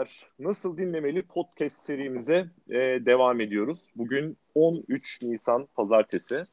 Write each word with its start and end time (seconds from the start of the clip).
merhabalar. 0.00 0.26
Nasıl 0.38 0.76
Dinlemeli 0.76 1.22
podcast 1.22 1.76
serimize 1.76 2.46
e, 2.68 2.76
devam 3.06 3.40
ediyoruz. 3.40 3.90
Bugün 3.96 4.36
13 4.54 5.22
Nisan 5.22 5.66
Pazartesi. 5.74 6.44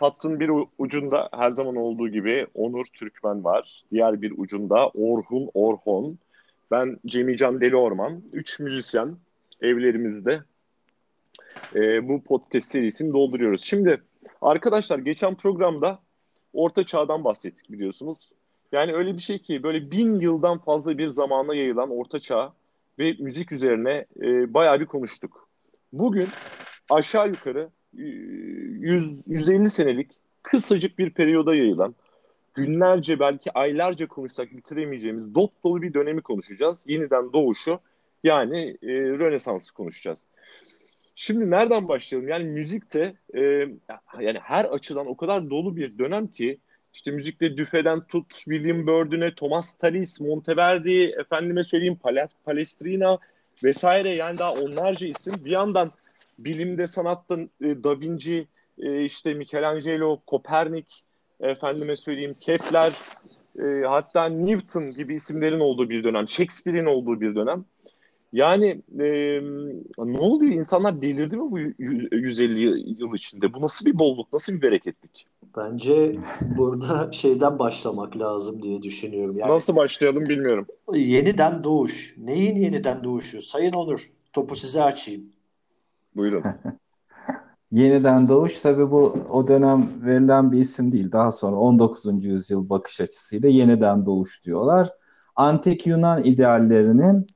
Hattın 0.00 0.40
bir 0.40 0.50
ucunda 0.78 1.28
her 1.32 1.50
zaman 1.50 1.76
olduğu 1.76 2.08
gibi 2.08 2.46
Onur 2.54 2.86
Türkmen 2.94 3.44
var. 3.44 3.82
Diğer 3.90 4.22
bir 4.22 4.34
ucunda 4.36 4.88
Orhun 4.88 5.50
Orhon. 5.54 6.18
Ben 6.70 6.98
Cemil 7.06 7.36
Can 7.36 7.60
Deli 7.60 7.76
Orman. 7.76 8.22
Üç 8.32 8.60
müzisyen 8.60 9.16
evlerimizde 9.60 10.42
e, 11.74 12.08
bu 12.08 12.22
podcast 12.22 12.70
serisini 12.70 13.12
dolduruyoruz. 13.12 13.62
Şimdi 13.64 14.02
arkadaşlar 14.42 14.98
geçen 14.98 15.34
programda 15.34 15.98
Orta 16.52 16.84
Çağ'dan 16.86 17.24
bahsettik 17.24 17.72
biliyorsunuz. 17.72 18.32
Yani 18.72 18.92
öyle 18.92 19.14
bir 19.14 19.22
şey 19.22 19.38
ki 19.38 19.62
böyle 19.62 19.90
bin 19.90 20.20
yıldan 20.20 20.58
fazla 20.58 20.98
bir 20.98 21.08
zamana 21.08 21.54
yayılan 21.54 21.90
Orta 21.90 22.20
Çağ 22.20 22.52
ve 22.98 23.16
müzik 23.18 23.52
üzerine 23.52 24.06
e, 24.22 24.54
bayağı 24.54 24.80
bir 24.80 24.86
konuştuk. 24.86 25.48
Bugün 25.92 26.28
aşağı 26.90 27.28
yukarı 27.28 27.70
100, 27.92 29.28
150 29.28 29.70
senelik 29.70 30.10
kısacık 30.42 30.98
bir 30.98 31.10
periyoda 31.10 31.54
yayılan 31.54 31.94
günlerce 32.54 33.20
belki 33.20 33.52
aylarca 33.52 34.08
konuşsak 34.08 34.56
bitiremeyeceğimiz 34.56 35.34
dop 35.34 35.64
dolu 35.64 35.82
bir 35.82 35.94
dönemi 35.94 36.22
konuşacağız. 36.22 36.84
Yeniden 36.88 37.32
doğuşu 37.32 37.80
yani 38.24 38.76
e, 38.82 38.88
Rönesans'ı 38.92 39.74
konuşacağız. 39.74 40.24
Şimdi 41.14 41.50
nereden 41.50 41.88
başlayalım? 41.88 42.28
Yani 42.28 42.44
müzikte 42.44 43.14
e, 43.34 43.40
yani 44.20 44.38
her 44.42 44.64
açıdan 44.64 45.06
o 45.06 45.16
kadar 45.16 45.50
dolu 45.50 45.76
bir 45.76 45.98
dönem 45.98 46.26
ki 46.26 46.58
işte 46.94 47.10
müzikte 47.10 47.56
Düfe'den 47.56 48.00
tut, 48.00 48.30
William 48.30 48.86
Burden'e, 48.86 49.34
Thomas 49.34 49.74
Tallis, 49.74 50.20
Monteverdi, 50.20 51.14
efendime 51.20 51.64
söyleyeyim 51.64 51.98
Palestrina 52.44 53.18
vesaire 53.64 54.08
yani 54.08 54.38
daha 54.38 54.52
onlarca 54.52 55.06
isim. 55.06 55.34
Bir 55.44 55.50
yandan 55.50 55.92
bilimde, 56.38 56.86
sanatta 56.86 57.38
e, 57.60 57.84
Da 57.84 58.00
Vinci, 58.00 58.46
e, 58.78 59.04
işte 59.04 59.34
Michelangelo, 59.34 60.20
Kopernik, 60.26 61.04
efendime 61.40 61.96
söyleyeyim 61.96 62.36
Kepler, 62.40 62.92
e, 63.58 63.86
hatta 63.86 64.28
Newton 64.28 64.90
gibi 64.90 65.14
isimlerin 65.14 65.60
olduğu 65.60 65.90
bir 65.90 66.04
dönem, 66.04 66.28
Shakespeare'in 66.28 66.86
olduğu 66.86 67.20
bir 67.20 67.34
dönem. 67.34 67.64
Yani 68.32 68.82
e, 68.98 69.04
ne 69.98 70.18
oluyor? 70.18 70.52
İnsanlar 70.52 71.02
delirdi 71.02 71.36
mi 71.36 71.50
bu 71.50 71.58
150 71.58 72.60
yıl 73.00 73.14
içinde? 73.14 73.54
Bu 73.54 73.60
nasıl 73.60 73.86
bir 73.86 73.98
bolluk, 73.98 74.32
nasıl 74.32 74.52
bir 74.52 74.62
bereketlik? 74.62 75.26
Bence 75.56 76.16
burada 76.58 77.12
şeyden 77.12 77.58
başlamak 77.58 78.18
lazım 78.18 78.62
diye 78.62 78.82
düşünüyorum. 78.82 79.36
Yani, 79.38 79.52
nasıl 79.52 79.76
başlayalım 79.76 80.24
bilmiyorum. 80.24 80.66
Yeniden 80.94 81.64
doğuş. 81.64 82.14
Neyin 82.18 82.56
yeniden 82.56 83.04
doğuşu? 83.04 83.42
Sayın 83.42 83.72
Onur, 83.72 84.10
topu 84.32 84.56
size 84.56 84.82
açayım. 84.82 85.22
Buyurun. 86.16 86.44
yeniden 87.72 88.28
doğuş 88.28 88.60
tabii 88.60 88.90
bu 88.90 89.16
o 89.30 89.48
dönem 89.48 89.88
verilen 90.04 90.52
bir 90.52 90.58
isim 90.58 90.92
değil. 90.92 91.12
Daha 91.12 91.32
sonra 91.32 91.56
19. 91.56 92.24
yüzyıl 92.24 92.68
bakış 92.68 93.00
açısıyla 93.00 93.48
yeniden 93.48 94.06
doğuş 94.06 94.44
diyorlar. 94.44 94.90
Antik 95.36 95.86
Yunan 95.86 96.24
ideallerinin 96.24 97.26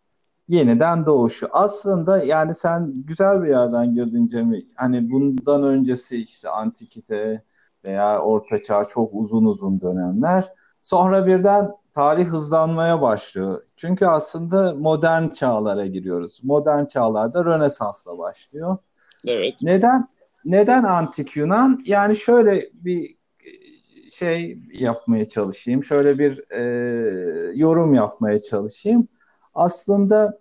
yeniden 0.48 1.06
doğuşu. 1.06 1.48
Aslında 1.52 2.24
yani 2.24 2.54
sen 2.54 2.92
güzel 3.06 3.42
bir 3.42 3.48
yerden 3.48 3.94
girdin 3.94 4.26
Cemil. 4.26 4.64
Hani 4.76 5.10
bundan 5.10 5.62
öncesi 5.62 6.22
işte 6.22 6.48
antikite 6.48 7.42
veya 7.86 8.20
orta 8.20 8.62
çağ 8.62 8.84
çok 8.84 9.10
uzun 9.12 9.44
uzun 9.44 9.80
dönemler. 9.80 10.52
Sonra 10.82 11.26
birden 11.26 11.70
tarih 11.94 12.26
hızlanmaya 12.26 13.02
başlıyor. 13.02 13.62
Çünkü 13.76 14.06
aslında 14.06 14.74
modern 14.74 15.28
çağlara 15.28 15.86
giriyoruz. 15.86 16.40
Modern 16.44 16.84
çağlarda 16.84 17.44
Rönesans'la 17.44 18.18
başlıyor. 18.18 18.76
Evet. 19.26 19.54
Neden 19.62 20.08
neden 20.44 20.84
antik 20.84 21.36
Yunan? 21.36 21.82
Yani 21.86 22.16
şöyle 22.16 22.70
bir 22.72 23.16
şey 24.12 24.58
yapmaya 24.72 25.24
çalışayım. 25.24 25.84
Şöyle 25.84 26.18
bir 26.18 26.52
e, 26.52 26.62
yorum 27.54 27.94
yapmaya 27.94 28.38
çalışayım 28.38 29.08
aslında 29.56 30.40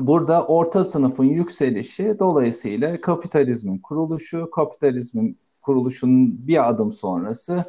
burada 0.00 0.46
orta 0.46 0.84
sınıfın 0.84 1.24
yükselişi 1.24 2.16
dolayısıyla 2.18 3.00
kapitalizmin 3.00 3.78
kuruluşu, 3.78 4.50
kapitalizmin 4.50 5.38
kuruluşunun 5.62 6.48
bir 6.48 6.68
adım 6.68 6.92
sonrası 6.92 7.64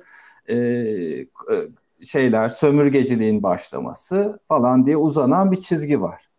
e, 0.50 0.86
şeyler 2.06 2.50
sömürgeciliğin 2.50 3.44
başlaması 3.44 4.40
falan 4.48 4.86
diye 4.86 4.98
uzanan 4.98 5.52
bir 5.52 5.62
çizgi 5.62 6.02
var. 6.02 6.30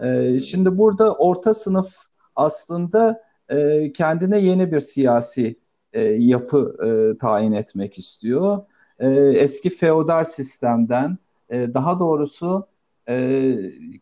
E, 0.00 0.40
şimdi 0.40 0.78
burada 0.78 1.14
orta 1.14 1.54
sınıf 1.54 1.96
aslında 2.36 3.22
e, 3.48 3.92
kendine 3.92 4.38
yeni 4.38 4.72
bir 4.72 4.80
siyasi 4.80 5.56
e, 5.92 6.02
yapı 6.02 6.76
e, 6.84 7.18
tayin 7.18 7.52
etmek 7.52 7.98
istiyor. 7.98 8.58
E, 8.98 9.10
eski 9.18 9.70
feodal 9.70 10.24
sistemden 10.24 11.18
e, 11.50 11.74
daha 11.74 11.98
doğrusu 11.98 12.66
e, 13.08 13.56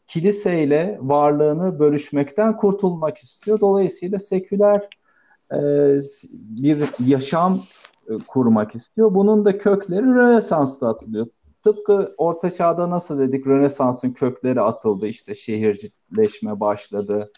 kiliseyle 0.06 0.98
varlığını 1.00 1.78
bölüşmekten 1.78 2.56
kurtulmak 2.56 3.18
istiyor. 3.18 3.60
Dolayısıyla 3.60 4.18
seküler 4.18 4.88
e, 5.52 5.58
bir 6.32 6.78
yaşam 7.06 7.64
e, 8.08 8.12
kurmak 8.26 8.76
istiyor. 8.76 9.14
Bunun 9.14 9.44
da 9.44 9.58
kökleri 9.58 10.06
Rönesans'ta 10.06 10.88
atılıyor. 10.88 11.26
Tıpkı 11.62 12.14
Orta 12.18 12.50
Çağ'da 12.50 12.90
nasıl 12.90 13.18
dedik 13.18 13.46
Rönesans'ın 13.46 14.10
kökleri 14.10 14.60
atıldı 14.60 15.06
işte 15.06 15.34
şehirleşme 15.34 16.60
başladı. 16.60 17.32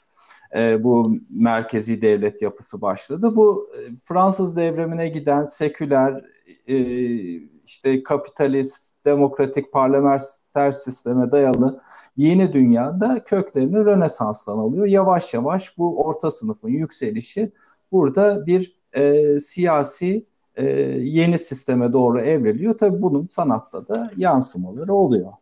E, 0.57 0.85
bu 0.85 1.17
merkezi 1.31 2.03
devlet 2.03 2.43
yapısı 2.43 2.81
başladı. 2.81 3.37
Bu 3.37 3.71
e, 3.79 3.79
Fransız 4.05 4.57
devrimine 4.57 5.09
giden 5.09 5.45
seküler 5.45 6.25
e, 6.69 6.77
işte 7.69 8.03
kapitalist, 8.03 8.95
demokratik, 9.05 9.73
parlamenter 9.73 10.71
sisteme 10.71 11.33
dayalı 11.33 11.81
yeni 12.17 12.53
dünyada 12.53 13.25
köklerini 13.25 13.77
Rönesans'tan 13.77 14.59
alıyor. 14.59 14.87
Yavaş 14.87 15.35
yavaş 15.35 15.79
bu 15.79 16.05
orta 16.05 16.31
sınıfın 16.31 16.69
yükselişi 16.69 17.53
burada 17.93 18.47
bir 18.47 18.77
e, 18.93 19.25
siyasi 19.41 20.27
e, 20.57 20.67
yeni 21.01 21.39
sisteme 21.39 21.93
doğru 21.93 22.21
evriliyor. 22.21 22.79
Tabii 22.79 23.03
bunun 23.03 23.27
sanatta 23.27 23.89
da 23.89 24.11
yansımaları 24.17 24.95
oluyor. 24.95 25.33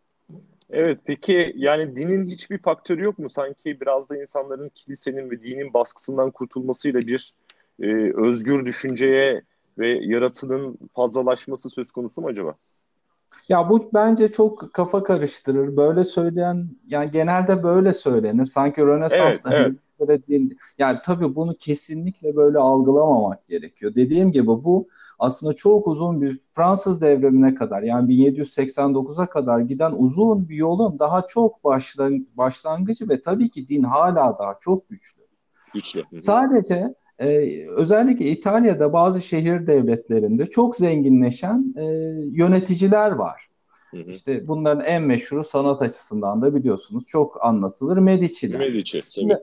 Evet 0.70 0.98
peki 1.04 1.52
yani 1.56 1.96
dinin 1.96 2.28
hiçbir 2.28 2.58
faktörü 2.58 3.04
yok 3.04 3.18
mu? 3.18 3.30
Sanki 3.30 3.80
biraz 3.80 4.08
da 4.08 4.16
insanların 4.16 4.68
kilisenin 4.74 5.30
ve 5.30 5.42
dinin 5.42 5.74
baskısından 5.74 6.30
kurtulmasıyla 6.30 7.00
bir 7.00 7.34
e, 7.80 7.86
özgür 8.14 8.66
düşünceye 8.66 9.42
ve 9.78 9.88
yaratının 9.88 10.78
fazlalaşması 10.94 11.70
söz 11.70 11.92
konusu 11.92 12.20
mu 12.20 12.28
acaba? 12.28 12.54
Ya 13.48 13.70
bu 13.70 13.90
bence 13.94 14.32
çok 14.32 14.72
kafa 14.72 15.02
karıştırır. 15.02 15.76
Böyle 15.76 16.04
söyleyen 16.04 16.68
yani 16.86 17.10
genelde 17.10 17.62
böyle 17.62 17.92
söylenir. 17.92 18.44
Sanki 18.44 18.80
Rönesans'ta 18.80 19.56
evet, 19.56 19.76
evet. 20.00 20.28
değil. 20.28 20.54
Yani 20.78 20.98
tabii 21.04 21.34
bunu 21.34 21.56
kesinlikle 21.58 22.36
böyle 22.36 22.58
algılamamak 22.58 23.46
gerekiyor. 23.46 23.94
Dediğim 23.94 24.32
gibi 24.32 24.46
bu 24.46 24.88
aslında 25.18 25.52
çok 25.52 25.86
uzun 25.86 26.22
bir 26.22 26.40
Fransız 26.52 27.00
devrimine 27.00 27.54
kadar 27.54 27.82
yani 27.82 28.12
1789'a 28.12 29.26
kadar 29.26 29.60
giden 29.60 29.92
uzun 29.92 30.48
bir 30.48 30.56
yolun 30.56 30.98
daha 30.98 31.26
çok 31.26 31.64
başlang 31.64 32.22
başlangıcı 32.34 33.08
ve 33.08 33.22
tabii 33.22 33.48
ki 33.48 33.68
din 33.68 33.82
hala 33.82 34.38
daha 34.38 34.58
çok 34.60 34.88
güçlü. 34.88 35.22
Güçlü. 35.74 36.04
Sadece 36.20 36.94
ee, 37.18 37.66
özellikle 37.68 38.24
İtalya'da 38.24 38.92
bazı 38.92 39.20
şehir 39.20 39.66
devletlerinde 39.66 40.46
çok 40.46 40.76
zenginleşen 40.76 41.74
e, 41.76 41.84
yöneticiler 42.30 43.10
var. 43.10 43.48
Hı 43.90 43.96
hı. 43.96 44.10
İşte 44.10 44.48
bunların 44.48 44.84
en 44.84 45.02
meşhuru 45.02 45.44
sanat 45.44 45.82
açısından 45.82 46.42
da 46.42 46.54
biliyorsunuz 46.54 47.04
çok 47.06 47.44
anlatılır 47.44 47.98
Medici'ler. 47.98 48.58
Medici. 48.58 49.02
Şimdi, 49.08 49.38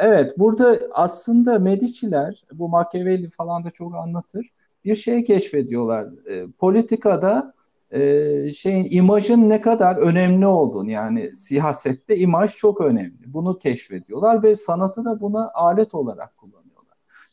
evet 0.00 0.38
burada 0.38 0.78
aslında 0.92 1.58
Medici'ler 1.58 2.44
bu 2.52 2.68
Machiavelli 2.68 3.30
falan 3.30 3.64
da 3.64 3.70
çok 3.70 3.94
anlatır. 3.94 4.46
Bir 4.84 4.94
şey 4.94 5.24
keşfediyorlar. 5.24 6.06
E, 6.30 6.46
politikada 6.58 7.54
e, 7.90 8.50
şeyin 8.50 8.88
imajın 8.90 9.48
ne 9.48 9.60
kadar 9.60 9.96
önemli 9.96 10.46
olduğunu 10.46 10.90
yani 10.90 11.36
siyasette 11.36 12.16
imaj 12.16 12.56
çok 12.56 12.80
önemli. 12.80 13.18
Bunu 13.26 13.58
keşfediyorlar 13.58 14.42
ve 14.42 14.56
sanatı 14.56 15.04
da 15.04 15.20
buna 15.20 15.50
alet 15.54 15.94
olarak 15.94 16.36
kullanıyorlar. 16.36 16.57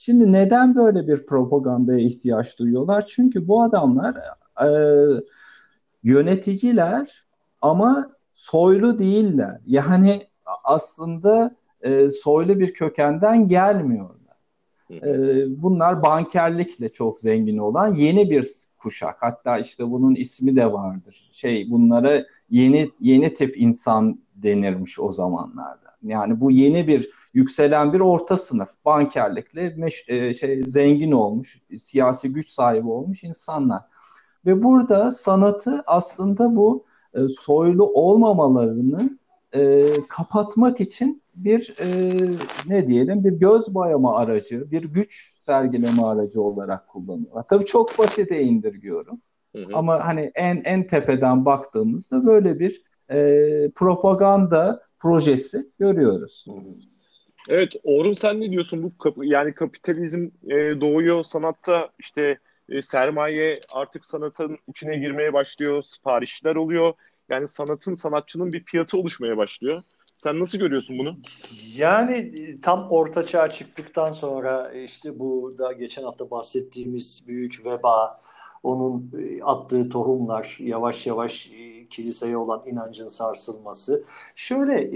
Şimdi 0.05 0.31
neden 0.31 0.75
böyle 0.75 1.07
bir 1.07 1.25
propagandaya 1.25 1.99
ihtiyaç 1.99 2.59
duyuyorlar? 2.59 3.05
Çünkü 3.05 3.47
bu 3.47 3.61
adamlar 3.61 4.15
e, 4.61 4.69
yöneticiler 6.03 7.25
ama 7.61 8.11
soylu 8.31 8.99
değiller. 8.99 9.61
Yani 9.65 10.21
aslında 10.63 11.55
e, 11.81 12.09
soylu 12.09 12.59
bir 12.59 12.73
kökenden 12.73 13.47
gelmiyorlar. 13.47 14.37
E, 14.91 15.11
bunlar 15.63 16.03
bankerlikle 16.03 16.89
çok 16.89 17.19
zengin 17.19 17.57
olan 17.57 17.95
yeni 17.95 18.29
bir 18.29 18.51
kuşak. 18.77 19.15
Hatta 19.19 19.57
işte 19.57 19.91
bunun 19.91 20.15
ismi 20.15 20.55
de 20.55 20.73
vardır. 20.73 21.29
Şey 21.31 21.71
bunlara 21.71 22.25
yeni 22.49 22.91
yeni 22.99 23.33
tip 23.33 23.57
insan 23.57 24.19
denirmiş 24.35 24.99
o 24.99 25.11
zamanlarda. 25.11 25.84
Yani 26.05 26.39
bu 26.39 26.51
yeni 26.51 26.87
bir 26.87 27.09
yükselen 27.33 27.93
bir 27.93 27.99
orta 27.99 28.37
sınıf, 28.37 28.69
bankerlikle 28.85 29.73
meş, 29.77 30.05
e, 30.07 30.33
şey 30.33 30.63
zengin 30.67 31.11
olmuş, 31.11 31.61
siyasi 31.77 32.29
güç 32.29 32.47
sahibi 32.47 32.87
olmuş 32.87 33.23
insanlar. 33.23 33.81
Ve 34.45 34.63
burada 34.63 35.11
sanatı 35.11 35.83
aslında 35.87 36.55
bu 36.55 36.85
e, 37.13 37.27
soylu 37.27 37.85
olmamalarını 37.93 39.17
e, 39.55 39.87
kapatmak 40.09 40.81
için 40.81 41.21
bir 41.35 41.75
e, 41.79 41.87
ne 42.67 42.87
diyelim 42.87 43.23
bir 43.23 43.31
göz 43.31 43.73
boyama 43.73 44.15
aracı, 44.17 44.71
bir 44.71 44.83
güç 44.83 45.35
sergileme 45.39 46.03
aracı 46.03 46.41
olarak 46.41 46.87
kullanıyorlar. 46.87 47.43
Tabii 47.49 47.65
çok 47.65 47.99
basite 47.99 48.41
indirgiyorum. 48.41 49.21
Hı 49.55 49.61
hı. 49.61 49.67
Ama 49.73 50.05
hani 50.05 50.31
en 50.35 50.61
en 50.65 50.87
tepeden 50.87 51.45
baktığımızda 51.45 52.25
böyle 52.25 52.59
bir 52.59 52.83
e, 53.11 53.69
propaganda 53.75 54.81
projesi 55.05 55.69
görüyoruz. 55.79 56.45
Evet, 57.49 57.73
Orhun 57.83 58.13
sen 58.13 58.41
ne 58.41 58.51
diyorsun 58.51 58.83
bu 58.83 58.97
kap 58.97 59.17
yani 59.23 59.53
kapitalizm 59.53 60.29
e, 60.43 60.81
doğuyor 60.81 61.23
sanatta 61.23 61.89
işte 61.99 62.37
e, 62.69 62.81
sermaye 62.81 63.61
artık 63.71 64.05
sanatın 64.05 64.57
içine 64.67 64.97
girmeye 64.97 65.33
başlıyor, 65.33 65.83
siparişler 65.83 66.55
oluyor. 66.55 66.93
Yani 67.29 67.47
sanatın, 67.47 67.93
sanatçının 67.93 68.53
bir 68.53 68.63
fiyatı 68.63 68.97
oluşmaya 68.97 69.37
başlıyor. 69.37 69.83
Sen 70.17 70.39
nasıl 70.39 70.57
görüyorsun 70.57 70.97
bunu? 70.97 71.17
Yani 71.77 72.13
e, 72.15 72.61
tam 72.61 72.87
orta 72.89 73.25
çağ 73.25 73.49
çıktıktan 73.49 74.11
sonra 74.11 74.71
e, 74.73 74.83
işte 74.83 75.19
bu 75.19 75.55
da 75.57 75.71
geçen 75.71 76.03
hafta 76.03 76.31
bahsettiğimiz 76.31 77.25
büyük 77.27 77.65
veba, 77.65 78.21
onun 78.63 79.11
e, 79.19 79.43
attığı 79.43 79.89
tohumlar 79.89 80.57
yavaş 80.59 81.07
yavaş 81.07 81.51
kiliseye 81.89 82.37
olan 82.37 82.63
inancın 82.65 83.07
sarsılması. 83.07 84.03
Şöyle 84.35 84.91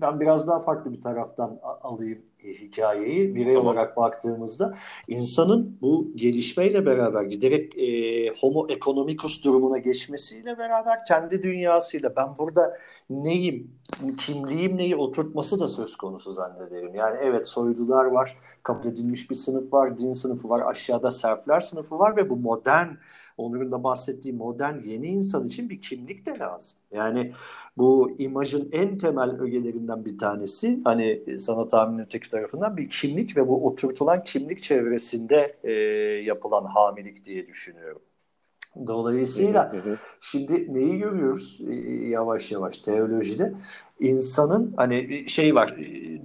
ben 0.00 0.20
biraz 0.20 0.48
daha 0.48 0.60
farklı 0.60 0.92
bir 0.92 1.02
taraftan 1.02 1.60
alayım 1.82 2.22
hikayeyi. 2.44 3.34
Birey 3.34 3.54
tamam. 3.54 3.66
olarak 3.66 3.96
baktığımızda 3.96 4.74
insanın 5.08 5.78
bu 5.82 6.12
gelişmeyle 6.16 6.86
beraber 6.86 7.22
giderek 7.22 7.78
e, 7.78 8.28
homo 8.40 8.66
economicus 8.68 9.44
durumuna 9.44 9.78
geçmesiyle 9.78 10.58
beraber 10.58 11.04
kendi 11.04 11.42
dünyasıyla 11.42 12.16
ben 12.16 12.28
burada 12.38 12.78
neyim, 13.10 13.70
kimliğim 14.18 14.76
neyi 14.76 14.96
oturtması 14.96 15.60
da 15.60 15.68
söz 15.68 15.96
konusu 15.96 16.32
zannederim. 16.32 16.94
Yani 16.94 17.18
evet 17.22 17.46
soylular 17.46 18.04
var, 18.04 18.36
kabul 18.62 18.88
edilmiş 18.88 19.30
bir 19.30 19.34
sınıf 19.34 19.72
var, 19.72 19.98
din 19.98 20.12
sınıfı 20.12 20.48
var, 20.48 20.62
aşağıda 20.70 21.10
serfler 21.10 21.60
sınıfı 21.60 21.98
var 21.98 22.16
ve 22.16 22.30
bu 22.30 22.36
modern 22.36 22.88
Onur'un 23.38 23.72
da 23.72 23.84
bahsettiği 23.84 24.34
modern 24.34 24.80
yeni 24.80 25.06
insan 25.06 25.46
için 25.46 25.70
bir 25.70 25.82
kimlik 25.82 26.26
de 26.26 26.38
lazım. 26.38 26.78
Yani 26.92 27.32
bu 27.76 28.16
imajın 28.18 28.68
en 28.72 28.98
temel 28.98 29.30
ögelerinden 29.30 30.04
bir 30.04 30.18
tanesi 30.18 30.80
hani 30.84 31.38
sanat 31.38 31.70
tahminin 31.70 32.02
öteki 32.02 32.30
tarafından 32.30 32.76
bir 32.76 32.88
kimlik 32.88 33.36
ve 33.36 33.48
bu 33.48 33.66
oturtulan 33.66 34.22
kimlik 34.22 34.62
çevresinde 34.62 35.48
e, 35.64 35.72
yapılan 36.24 36.64
hamilik 36.64 37.24
diye 37.24 37.46
düşünüyorum. 37.46 38.02
Dolayısıyla 38.86 39.72
şimdi 40.20 40.74
neyi 40.74 40.98
görüyoruz 40.98 41.60
e, 41.68 41.74
yavaş 42.08 42.52
yavaş 42.52 42.78
teolojide? 42.78 43.54
İnsanın 44.00 44.74
hani 44.76 45.28
şey 45.28 45.54
var, 45.54 45.76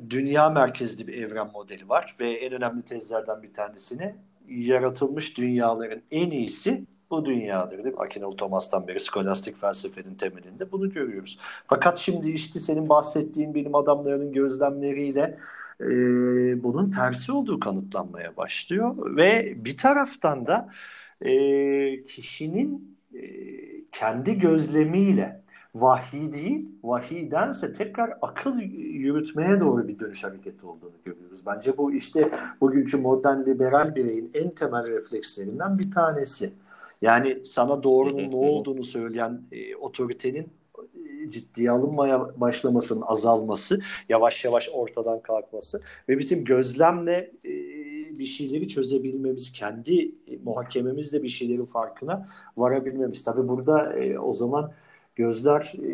dünya 0.10 0.50
merkezli 0.50 1.08
bir 1.08 1.14
evren 1.14 1.52
modeli 1.54 1.90
var 1.90 2.16
ve 2.20 2.34
en 2.34 2.54
önemli 2.54 2.82
tezlerden 2.82 3.44
bir 3.44 3.54
tanesini 3.54 4.16
yaratılmış 4.48 5.38
dünyaların 5.38 6.02
en 6.12 6.32
iyisi 6.32 6.86
bu 7.14 7.26
dünyadır. 7.26 7.84
Değil 7.84 7.96
mi? 7.96 8.02
Akinalı 8.02 8.36
Thomas'tan 8.36 8.88
beri 8.88 9.00
skolastik 9.00 9.58
felsefenin 9.58 10.16
temelinde 10.16 10.72
bunu 10.72 10.90
görüyoruz. 10.90 11.40
Fakat 11.68 11.98
şimdi 11.98 12.30
işte 12.32 12.60
senin 12.60 12.90
bahsettiğin 12.90 13.54
bilim 13.54 13.76
adamlarının 13.76 14.32
gözlemleriyle 14.32 15.38
e, 15.82 15.86
bunun 16.64 16.90
tersi 16.90 17.32
olduğu 17.32 17.60
kanıtlanmaya 17.60 18.38
başlıyor 18.38 19.16
ve 19.16 19.54
bir 19.58 19.78
taraftan 19.78 20.48
da 20.48 20.70
e, 21.22 22.04
kişinin 22.04 22.98
e, 23.14 23.22
kendi 23.92 24.40
gözlemiyle 24.40 25.44
vahiy 25.76 26.32
değil, 26.32 26.70
vahiydense 26.84 27.74
tekrar 27.74 28.18
akıl 28.22 28.60
yürütmeye 28.60 29.60
doğru 29.60 29.88
bir 29.88 30.00
dönüş 30.00 30.24
hareketi 30.24 30.66
olduğunu 30.66 30.96
görüyoruz. 31.06 31.46
Bence 31.46 31.78
bu 31.78 31.94
işte 31.94 32.30
bugünkü 32.62 32.98
modern 32.98 33.46
liberal 33.46 33.96
bireyin 33.96 34.32
en 34.34 34.50
temel 34.50 34.88
reflekslerinden 34.88 35.80
bir 35.80 35.92
tanesi. 35.92 36.54
Yani 37.02 37.46
sana 37.46 37.84
doğrunun 37.84 38.32
ne 38.32 38.36
olduğunu 38.36 38.84
söyleyen 38.84 39.42
e, 39.52 39.76
otoritenin 39.76 40.50
e, 40.78 41.32
ciddiye 41.32 41.72
alınmaya 41.72 42.42
başlamasının 42.42 43.04
azalması, 43.08 43.80
yavaş 44.10 44.46
yavaş 44.46 44.70
ortadan 44.74 45.20
kalkması 45.22 45.82
ve 46.10 46.20
bizim 46.20 46.46
gözlemle 46.46 47.32
e, 47.46 47.52
bir 48.20 48.26
şeyleri 48.26 48.68
çözebilmemiz, 48.68 49.52
kendi 49.52 50.06
e, 50.06 50.38
muhakememizle 50.44 51.24
bir 51.24 51.30
şeylerin 51.30 51.66
farkına 51.66 52.28
varabilmemiz. 52.58 53.24
Tabii 53.24 53.48
burada 53.48 53.94
e, 53.94 54.20
o 54.20 54.34
zaman 54.34 54.72
gözler 55.16 55.74
e, 55.78 55.90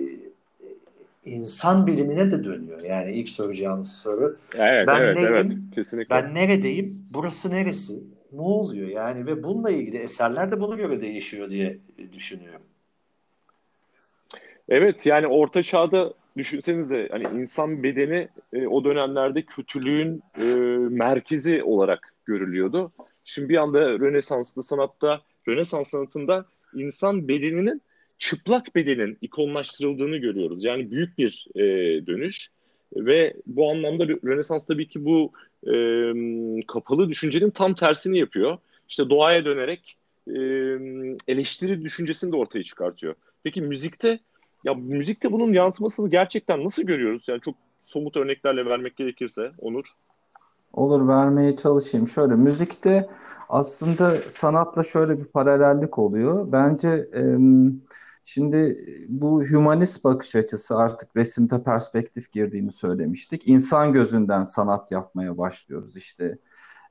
insan 1.25 1.87
bilimine 1.87 2.31
de 2.31 2.43
dönüyor. 2.43 2.83
Yani 2.83 3.11
ilk 3.11 3.29
soracağınız 3.29 3.91
soru. 3.91 4.37
Evet, 4.55 4.87
ben 4.87 5.01
evet, 5.01 5.15
neyim, 5.15 5.33
evet. 5.33 5.51
Kesinlikle. 5.75 6.15
Ben 6.15 6.33
neredeyim? 6.33 7.05
Burası 7.13 7.51
neresi? 7.51 7.93
Ne 8.33 8.41
oluyor 8.41 8.87
yani 8.87 9.25
ve 9.25 9.43
bununla 9.43 9.71
ilgili 9.71 9.97
eserler 9.97 10.51
de 10.51 10.59
buna 10.61 10.75
göre 10.75 11.01
değişiyor 11.01 11.49
diye 11.49 11.77
düşünüyorum. 12.13 12.61
Evet 14.69 15.05
yani 15.05 15.27
orta 15.27 15.63
çağda 15.63 16.13
düşünsenize 16.37 17.07
hani 17.11 17.23
insan 17.41 17.83
bedeni 17.83 18.27
e, 18.53 18.67
o 18.67 18.83
dönemlerde 18.83 19.41
kötülüğün 19.41 20.23
e, 20.37 20.53
merkezi 20.89 21.63
olarak 21.63 22.13
görülüyordu. 22.25 22.91
Şimdi 23.25 23.49
bir 23.49 23.57
anda 23.57 23.79
Rönesanslı 23.79 24.63
sanatta, 24.63 25.21
Rönesans 25.47 25.89
sanatında 25.89 26.45
insan 26.73 27.27
bedeninin 27.27 27.81
çıplak 28.17 28.75
bedenin 28.75 29.17
ikonlaştırıldığını 29.21 30.17
görüyoruz. 30.17 30.63
Yani 30.63 30.91
büyük 30.91 31.17
bir 31.17 31.47
e, 31.55 31.61
dönüş 32.07 32.49
ve 32.95 33.33
bu 33.45 33.71
anlamda 33.71 34.07
Rönesans 34.07 34.66
tabii 34.66 34.87
ki 34.87 35.06
bu 35.06 35.31
e, 35.68 35.73
kapalı 36.68 37.09
düşüncenin 37.09 37.49
tam 37.49 37.73
tersini 37.73 38.19
yapıyor. 38.19 38.57
İşte 38.90 39.09
doğaya 39.09 39.45
dönerek 39.45 39.97
e, 40.28 40.40
eleştiri 41.28 41.81
düşüncesini 41.81 42.31
de 42.31 42.35
ortaya 42.35 42.63
çıkartıyor. 42.63 43.16
Peki 43.44 43.61
müzikte 43.61 44.19
ya 44.63 44.73
müzikte 44.73 45.31
bunun 45.31 45.54
yansımasını 45.54 46.09
gerçekten 46.09 46.63
nasıl 46.63 46.83
görüyoruz? 46.83 47.23
Yani 47.28 47.42
çok 47.42 47.56
somut 47.81 48.18
örneklerle 48.18 48.66
vermek 48.66 48.97
gerekirse 48.97 49.52
Onur. 49.57 49.83
Olur 50.73 51.07
vermeye 51.07 51.56
çalışayım. 51.56 52.07
Şöyle 52.07 52.35
müzikte 52.35 53.09
aslında 53.49 54.16
sanatla 54.16 54.83
şöyle 54.83 55.19
bir 55.19 55.25
paralellik 55.25 55.99
oluyor. 55.99 56.52
Bence 56.52 56.90
e, 57.16 57.21
Şimdi 58.33 58.78
bu 59.09 59.44
hümanist 59.44 60.04
bakış 60.04 60.36
açısı 60.36 60.78
artık 60.78 61.16
resimde 61.16 61.64
perspektif 61.64 62.31
girdiğini 62.31 62.71
söylemiştik. 62.71 63.48
İnsan 63.48 63.94
gözünden 63.94 64.45
sanat 64.45 64.92
yapmaya 64.92 65.38
başlıyoruz 65.38 65.98
işte 65.98 66.38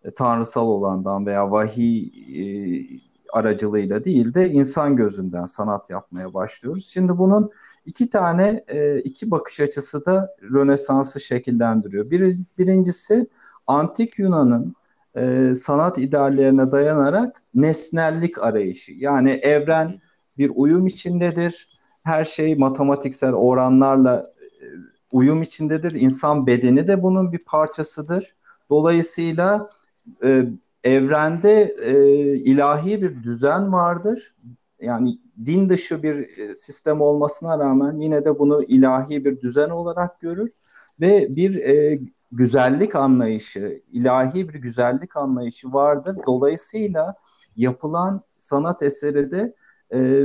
e, 0.04 0.11
tanrısal 0.11 0.68
olandan 0.68 1.26
veya 1.26 1.50
vahiy 1.50 2.07
e, 2.07 2.45
aracılığıyla 3.33 4.04
değil 4.04 4.35
de 4.35 4.50
insan 4.50 4.97
gözünden 4.97 5.47
sanat 5.47 5.90
yapmaya 5.90 6.35
başlıyoruz. 6.35 6.87
Şimdi 6.87 7.18
bunun 7.18 7.50
iki 7.87 8.11
tane 8.11 8.64
e, 8.68 8.99
iki 8.99 9.30
bakış 9.30 9.61
açısı 9.61 10.07
da 10.07 10.37
Rönesans'ı 10.42 11.21
şekillendiriyor. 11.21 12.11
Bir, 12.11 12.38
birincisi 12.59 13.26
antik 13.66 14.18
Yunan'ın 14.18 14.75
e, 15.16 15.54
sanat 15.54 15.99
ideallerine 15.99 16.73
dayanarak 16.73 17.42
nesnellik 17.54 18.42
arayışı. 18.42 18.92
Yani 18.92 19.30
evren 19.30 20.00
bir 20.38 20.52
uyum 20.54 20.87
içindedir. 20.87 21.68
Her 22.02 22.25
şey 22.25 22.57
matematiksel 22.57 23.33
oranlarla 23.33 24.33
e, 24.40 24.64
uyum 25.12 25.42
içindedir. 25.42 25.92
İnsan 25.92 26.47
bedeni 26.47 26.87
de 26.87 27.02
bunun 27.02 27.33
bir 27.33 27.45
parçasıdır. 27.45 28.35
Dolayısıyla 28.71 29.71
e, 30.25 30.45
evrende 30.85 31.75
e, 31.83 31.95
ilahi 32.37 33.02
bir 33.02 33.23
düzen 33.23 33.73
vardır. 33.73 34.35
Yani 34.80 35.18
din 35.45 35.68
dışı 35.68 36.02
bir 36.02 36.38
e, 36.38 36.54
sistem 36.54 37.00
olmasına 37.00 37.59
rağmen 37.59 38.00
yine 38.00 38.25
de 38.25 38.38
bunu 38.38 38.62
ilahi 38.62 39.25
bir 39.25 39.40
düzen 39.40 39.71
olarak 39.71 40.21
görür 40.21 40.50
ve 41.00 41.37
bir 41.37 41.57
e, 41.57 41.99
güzellik 42.33 42.95
anlayışı, 42.95 43.83
ilahi 43.92 44.49
bir 44.49 44.54
güzellik 44.54 45.16
anlayışı 45.16 45.73
vardır. 45.73 46.16
Dolayısıyla 46.26 47.14
yapılan 47.57 48.23
sanat 48.38 48.83
eseri 48.83 49.30
de 49.30 49.54
e, 49.95 50.25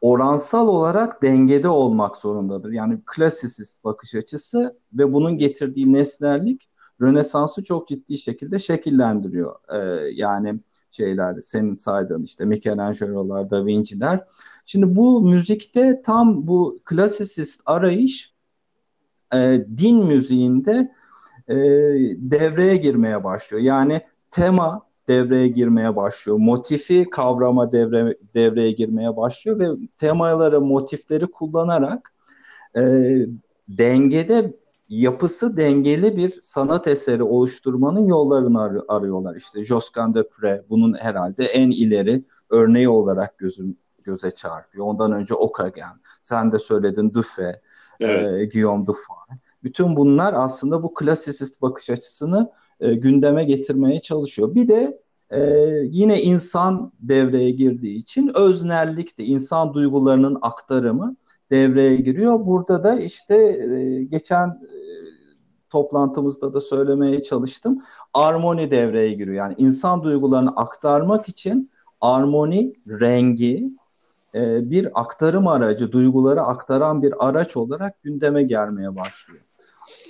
oransal 0.00 0.68
olarak 0.68 1.22
dengede 1.22 1.68
olmak 1.68 2.16
zorundadır. 2.16 2.72
Yani 2.72 3.00
klasisist 3.06 3.84
bakış 3.84 4.14
açısı 4.14 4.76
ve 4.92 5.12
bunun 5.12 5.38
getirdiği 5.38 5.92
nesnellik 5.92 6.68
Rönesans'ı 7.00 7.64
çok 7.64 7.88
ciddi 7.88 8.18
şekilde 8.18 8.58
şekillendiriyor. 8.58 9.56
Ee, 9.72 10.10
yani 10.14 10.60
şeyler 10.90 11.40
senin 11.40 11.74
saydığın 11.74 12.22
işte 12.22 12.44
Michelangelo'lar, 12.44 13.50
Da 13.50 13.66
Vinci'ler. 13.66 14.26
Şimdi 14.64 14.96
bu 14.96 15.22
müzikte 15.22 16.02
tam 16.02 16.46
bu 16.46 16.78
klasisist 16.84 17.60
arayış 17.66 18.32
e, 19.34 19.66
din 19.78 20.06
müziğinde 20.06 20.92
e, 21.48 21.56
devreye 22.16 22.76
girmeye 22.76 23.24
başlıyor. 23.24 23.62
Yani 23.62 24.00
tema 24.30 24.86
devreye 25.12 25.48
girmeye 25.48 25.96
başlıyor. 25.96 26.38
Motifi 26.38 27.10
kavrama 27.10 27.72
devre, 27.72 28.18
devreye 28.34 28.70
girmeye 28.72 29.16
başlıyor 29.16 29.58
ve 29.58 29.66
temaları, 29.98 30.60
motifleri 30.60 31.26
kullanarak 31.26 32.12
e, 32.76 32.82
dengede 33.68 34.56
yapısı 34.88 35.56
dengeli 35.56 36.16
bir 36.16 36.38
sanat 36.42 36.86
eseri 36.86 37.22
oluşturmanın 37.22 38.06
yollarını 38.06 38.62
ar- 38.62 38.84
arıyorlar. 38.88 39.36
İşte 39.36 39.62
Josquin 39.62 40.14
de 40.14 40.20
Pré 40.20 40.62
bunun 40.70 40.94
herhalde 40.94 41.44
en 41.44 41.70
ileri 41.70 42.24
örneği 42.50 42.88
olarak 42.88 43.38
gözüm 43.38 43.76
göze 44.04 44.30
çarpıyor. 44.30 44.86
Ondan 44.86 45.12
önce 45.12 45.34
Okagen, 45.34 46.00
sen 46.22 46.52
de 46.52 46.58
söyledin 46.58 47.14
Dufay, 47.14 47.54
evet. 48.00 48.40
e, 48.40 48.46
Guillaume 48.46 48.86
Dufay. 48.86 49.38
Bütün 49.64 49.96
bunlar 49.96 50.34
aslında 50.36 50.82
bu 50.82 50.94
klasisist 50.94 51.62
bakış 51.62 51.90
açısını 51.90 52.50
e, 52.82 52.94
gündeme 52.94 53.44
getirmeye 53.44 54.00
çalışıyor. 54.00 54.54
Bir 54.54 54.68
de 54.68 55.02
e, 55.30 55.40
yine 55.82 56.22
insan 56.22 56.92
devreye 57.00 57.50
girdiği 57.50 57.96
için 57.96 58.30
öznellik 58.34 59.18
de 59.18 59.24
insan 59.24 59.74
duygularının 59.74 60.38
aktarımı 60.42 61.16
devreye 61.50 61.96
giriyor. 61.96 62.46
Burada 62.46 62.84
da 62.84 62.98
işte 62.98 63.36
e, 63.36 64.04
geçen 64.04 64.48
e, 64.48 64.78
toplantımızda 65.70 66.54
da 66.54 66.60
söylemeye 66.60 67.22
çalıştım. 67.22 67.82
Armoni 68.14 68.70
devreye 68.70 69.12
giriyor. 69.12 69.36
Yani 69.36 69.54
insan 69.58 70.02
duygularını 70.02 70.50
aktarmak 70.56 71.28
için 71.28 71.70
armoni, 72.00 72.74
rengi 72.88 73.72
e, 74.34 74.70
bir 74.70 75.00
aktarım 75.00 75.46
aracı, 75.46 75.92
duyguları 75.92 76.42
aktaran 76.42 77.02
bir 77.02 77.28
araç 77.28 77.56
olarak 77.56 78.02
gündeme 78.02 78.42
gelmeye 78.42 78.96
başlıyor. 78.96 79.42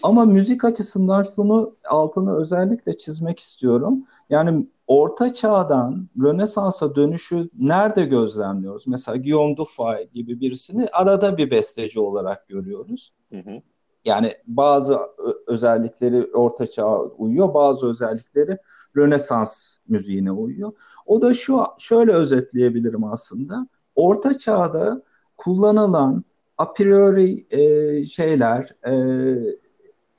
Ama 0.03 0.25
müzik 0.25 0.65
açısından 0.65 1.29
şunu 1.37 1.77
altını 1.89 2.37
özellikle 2.37 2.99
çizmek 2.99 3.39
istiyorum. 3.39 4.05
Yani 4.31 4.67
Orta 4.87 5.33
Çağ'dan 5.33 6.09
Rönesans'a 6.23 6.95
dönüşü 6.95 7.49
nerede 7.59 8.05
gözlemliyoruz? 8.05 8.87
Mesela 8.87 9.17
Guillaume 9.17 9.57
Dufay 9.57 10.09
gibi 10.11 10.41
birisini 10.41 10.89
arada 10.93 11.37
bir 11.37 11.51
besteci 11.51 12.01
olarak 12.01 12.49
görüyoruz. 12.49 13.13
Hı 13.33 13.39
hı. 13.39 13.63
Yani 14.05 14.33
bazı 14.47 14.99
özellikleri 15.47 16.27
Orta 16.35 16.67
Çağ'a 16.67 17.03
uyuyor, 17.03 17.55
bazı 17.55 17.87
özellikleri 17.87 18.59
Rönesans 18.97 19.77
müziğine 19.89 20.33
uyuyor. 20.33 20.73
O 21.07 21.23
da 21.23 21.35
şu 21.35 21.65
şöyle 21.79 22.13
özetleyebilirim 22.13 23.05
aslında. 23.05 23.67
Orta 23.95 24.39
Çağ'da 24.39 25.03
kullanılan 25.37 26.25
a 26.59 26.73
priori 26.73 27.47
e, 27.51 28.05
şeyler, 28.05 28.77
e, 28.87 28.93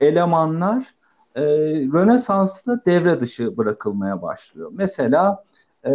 elemanlar 0.04 0.96
e, 1.36 1.44
Rönesans'ta 1.94 2.86
devre 2.86 3.20
dışı 3.20 3.58
bırakılmaya 3.58 4.22
başlıyor. 4.22 4.72
Mesela 4.74 5.44
e, 5.86 5.92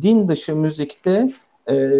din 0.00 0.28
dışı 0.28 0.56
müzikte 0.56 1.32
e, 1.70 1.90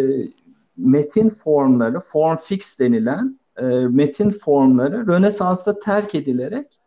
metin 0.76 1.30
formları, 1.30 2.00
form 2.00 2.36
fix 2.36 2.78
denilen 2.78 3.38
e, 3.56 3.64
metin 3.90 4.30
formları 4.30 5.06
Rönesans'ta 5.06 5.78
terk 5.78 6.14
edilerek 6.14 6.78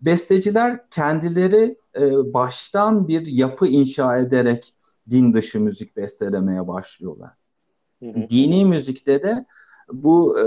besteciler 0.00 0.90
kendileri 0.90 1.76
e, 1.98 2.32
baştan 2.34 3.08
bir 3.08 3.26
yapı 3.26 3.66
inşa 3.66 4.18
ederek 4.18 4.74
din 5.10 5.34
dışı 5.34 5.60
müzik 5.60 5.96
bestelemeye 5.96 6.68
başlıyorlar. 6.68 7.30
Hı 8.02 8.06
hı. 8.06 8.28
Dini 8.30 8.64
müzikte 8.64 9.22
de 9.22 9.44
bu 9.92 10.40
e, 10.40 10.46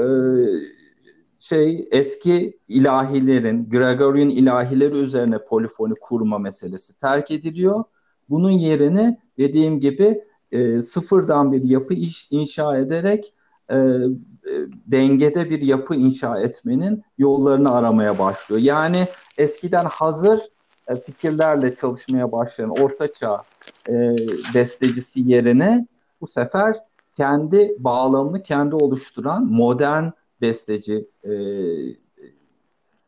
şey 1.39 1.87
eski 1.91 2.57
ilahilerin, 2.67 3.69
Gregorian 3.69 4.29
ilahileri 4.29 4.95
üzerine 4.95 5.45
polifoni 5.45 5.93
kurma 6.01 6.37
meselesi 6.37 6.99
terk 6.99 7.31
ediliyor. 7.31 7.83
Bunun 8.29 8.51
yerine 8.51 9.19
dediğim 9.37 9.79
gibi 9.79 10.21
e, 10.51 10.81
sıfırdan 10.81 11.51
bir 11.51 11.63
yapı 11.63 11.93
iş, 11.93 12.27
inşa 12.31 12.77
ederek 12.77 13.33
e, 13.69 13.75
e, 13.75 14.53
dengede 14.87 15.49
bir 15.49 15.61
yapı 15.61 15.95
inşa 15.95 16.39
etmenin 16.39 17.03
yollarını 17.17 17.71
aramaya 17.71 18.19
başlıyor. 18.19 18.61
Yani 18.61 19.07
eskiden 19.37 19.85
hazır 19.85 20.39
e, 20.87 20.95
fikirlerle 20.95 21.75
çalışmaya 21.75 22.31
başlayan 22.31 22.69
ortaçağ 22.69 23.43
e, 23.89 24.15
bestecisi 24.55 25.21
yerine 25.21 25.87
bu 26.21 26.27
sefer 26.27 26.75
kendi 27.15 27.75
bağlamını 27.79 28.43
kendi 28.43 28.75
oluşturan 28.75 29.45
modern 29.45 30.05
besteci 30.41 31.05
e, 31.23 31.33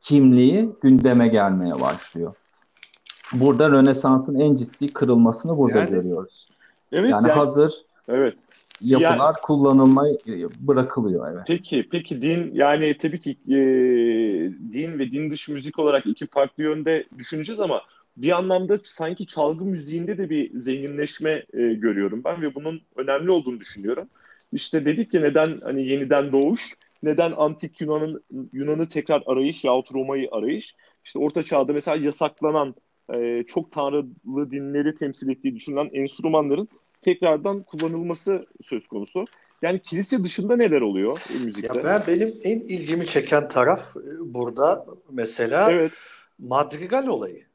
kimliği 0.02 0.70
gündeme 0.82 1.28
gelmeye 1.28 1.82
başlıyor. 1.82 2.36
Burada 3.34 3.70
Rönesans'ın 3.70 4.40
en 4.40 4.58
ciddi 4.58 4.94
kırılmasını 4.94 5.58
burada 5.58 5.80
yani, 5.80 5.90
görüyoruz. 5.90 6.48
Evet, 6.92 7.12
yani, 7.12 7.28
yani 7.28 7.38
hazır 7.40 7.74
evet. 8.08 8.36
yapılar 8.82 9.10
yani, 9.12 9.36
kullanılmaya 9.44 10.16
bırakılıyor. 10.60 11.32
Evet. 11.34 11.44
Peki, 11.48 11.88
peki 11.92 12.22
din 12.22 12.52
yani 12.54 12.98
tabii 13.02 13.22
ki 13.22 13.30
e, 13.48 13.56
din 14.74 15.00
ve 15.00 15.12
din 15.12 15.32
dışı 15.32 15.52
müzik 15.52 15.80
olarak 15.80 16.06
iki 16.06 16.28
farklı 16.28 16.64
yönde 16.64 17.06
düşüneceğiz 17.18 17.60
ama 17.60 17.82
bir 18.18 18.32
anlamda 18.32 18.78
sanki 18.84 19.26
çalgı 19.26 19.66
müziğinde 19.66 20.18
de 20.18 20.30
bir 20.30 20.60
zenginleşme 20.60 21.32
e, 21.54 21.74
görüyorum 21.74 22.22
ben 22.26 22.42
ve 22.42 22.56
bunun 22.56 22.82
önemli 22.96 23.32
olduğunu 23.32 23.60
düşünüyorum. 23.60 24.08
İşte 24.54 24.86
dedik 24.86 25.12
ki 25.12 25.22
neden 25.22 25.50
hani 25.64 25.88
yeniden 25.88 26.32
doğuş, 26.32 26.74
neden 27.04 27.32
antik 27.32 27.82
Yunan'ın 27.82 28.24
Yunan'ı 28.54 28.88
tekrar 28.88 29.24
arayış 29.26 29.64
yahut 29.64 29.94
Roma'yı 29.94 30.30
arayış. 30.32 30.76
İşte 31.06 31.20
Orta 31.20 31.44
Çağ'da 31.44 31.74
mesela 31.74 31.98
yasaklanan 31.98 32.76
e, 33.14 33.44
çok 33.48 33.72
tanrılı 33.72 34.52
dinleri 34.52 34.96
temsil 34.96 35.30
ettiği 35.30 35.56
düşünülen 35.56 35.90
enstrümanların 35.94 36.68
tekrardan 37.02 37.64
kullanılması 37.64 38.42
söz 38.62 38.88
konusu. 38.88 39.26
Yani 39.62 39.80
kilise 39.80 40.24
dışında 40.24 40.56
neler 40.56 40.82
oluyor 40.82 41.20
müzikte? 41.44 41.80
Ya 41.80 41.86
ben 41.86 42.04
benim 42.08 42.34
en 42.44 42.60
ilgimi 42.60 43.06
çeken 43.06 43.48
taraf 43.48 43.96
e, 43.98 44.34
burada 44.34 44.86
mesela 45.12 45.72
evet. 45.72 45.92
madrigal 46.40 47.08
olayı 47.08 47.46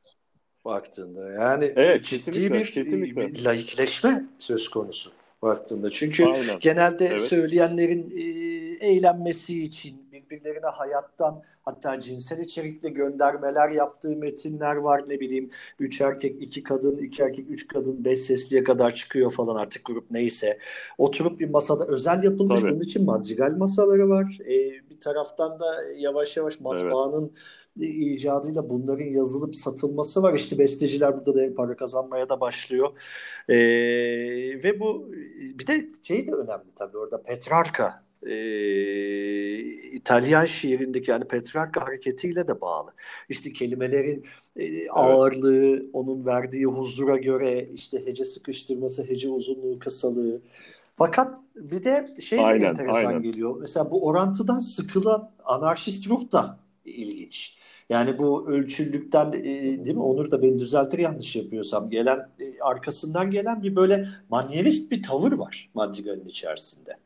baktığında. 0.65 1.31
Yani 1.33 1.73
evet, 1.77 2.05
ciddi 2.05 2.53
bir, 2.53 2.65
kesinlikle. 2.65 3.35
bir 3.35 3.45
laikleşme 3.45 4.25
söz 4.39 4.69
konusu 4.69 5.11
baktığında. 5.43 5.91
Çünkü 5.91 6.25
Aynen. 6.25 6.59
genelde 6.61 7.07
evet. 7.07 7.21
söyleyenlerin 7.21 8.11
e, 8.11 8.46
eğlenmesi 8.81 9.63
için 9.63 10.09
birbirlerine 10.13 10.67
hayattan 10.67 11.43
hatta 11.63 12.01
cinsel 12.01 12.39
içerikli 12.39 12.95
göndermeler 12.95 13.69
yaptığı 13.69 14.17
metinler 14.17 14.77
var 14.77 15.05
ne 15.09 15.21
bileyim 15.21 15.51
üç 15.79 16.01
erkek 16.01 16.43
iki 16.43 16.63
kadın 16.63 16.97
iki 16.97 17.23
erkek 17.23 17.51
üç 17.51 17.69
kadın 17.69 18.05
beş 18.05 18.19
sesliye 18.19 18.65
kadar 18.65 18.95
çıkıyor 18.95 19.31
falan 19.31 19.57
artık 19.57 19.85
grup 19.85 20.11
neyse 20.11 20.59
oturup 20.99 21.41
bir 21.41 21.51
masada 21.51 21.87
özel 21.87 22.25
yapılmış 22.25 22.61
Tabii. 22.61 22.71
bunun 22.71 22.81
için 22.81 23.05
madrigal 23.05 23.57
masaları 23.57 24.09
var 24.09 24.39
ee, 24.41 24.91
bir 24.91 25.01
taraftan 25.01 25.61
da 25.61 25.83
yavaş 25.97 26.37
yavaş 26.37 26.61
matbaanın 26.61 27.25
evet 27.25 27.67
icadıyla 27.81 28.69
bunların 28.69 29.05
yazılıp 29.05 29.57
satılması 29.57 30.23
var. 30.23 30.35
İşte 30.35 30.59
besteciler 30.59 31.17
burada 31.17 31.35
da 31.35 31.55
para 31.55 31.77
kazanmaya 31.77 32.29
da 32.29 32.41
başlıyor. 32.41 32.93
Ee, 33.49 33.57
ve 34.65 34.81
bu 34.81 35.11
bir 35.59 35.67
de 35.67 35.87
şey 36.03 36.29
de 36.29 36.33
önemli 36.33 36.75
tabii 36.77 36.99
orada 36.99 37.23
Petrarka 37.23 38.06
e, 38.23 38.37
İtalyan 39.93 40.45
şiirindeki 40.45 41.11
yani 41.11 41.25
Petrarca 41.25 41.81
hareketiyle 41.87 42.49
de 42.49 42.61
bağlı. 42.61 42.91
İşte 43.29 43.53
kelimelerin 43.53 44.25
e, 44.57 44.89
ağırlığı, 44.91 45.67
evet. 45.67 45.85
onun 45.93 46.27
verdiği 46.27 46.65
huzura 46.65 47.17
göre 47.17 47.69
işte 47.75 48.07
hece 48.07 48.25
sıkıştırması, 48.25 49.09
hece 49.09 49.29
uzunluğu, 49.29 49.79
kısalığı. 49.79 50.41
Fakat 50.97 51.41
bir 51.57 51.85
de 51.85 52.17
şey 52.21 52.39
de 52.39 52.43
aynen, 52.43 52.69
enteresan 52.69 53.07
aynen. 53.07 53.23
geliyor. 53.23 53.57
Mesela 53.61 53.91
bu 53.91 54.07
orantıdan 54.07 54.59
sıkılan 54.59 55.31
anarşist 55.45 56.09
ruh 56.09 56.33
da 56.33 56.59
ilginç. 56.85 57.57
Yani 57.89 58.19
bu 58.19 58.49
ölçüllükten 58.49 59.33
e, 59.33 59.45
değil 59.85 59.97
mi? 59.97 60.03
Onur 60.03 60.31
da 60.31 60.43
beni 60.43 60.59
düzeltir 60.59 60.99
yanlış 60.99 61.37
yapıyorsam. 61.37 61.91
Gelen 61.91 62.19
e, 62.41 62.61
arkasından 62.61 63.31
gelen 63.31 63.63
bir 63.63 63.77
böyle 63.77 64.09
manyerist 64.31 64.93
bir 64.93 65.03
tavır 65.03 65.33
var 65.33 65.71
Madrigal'in 65.75 66.29
içerisinde. 66.29 66.97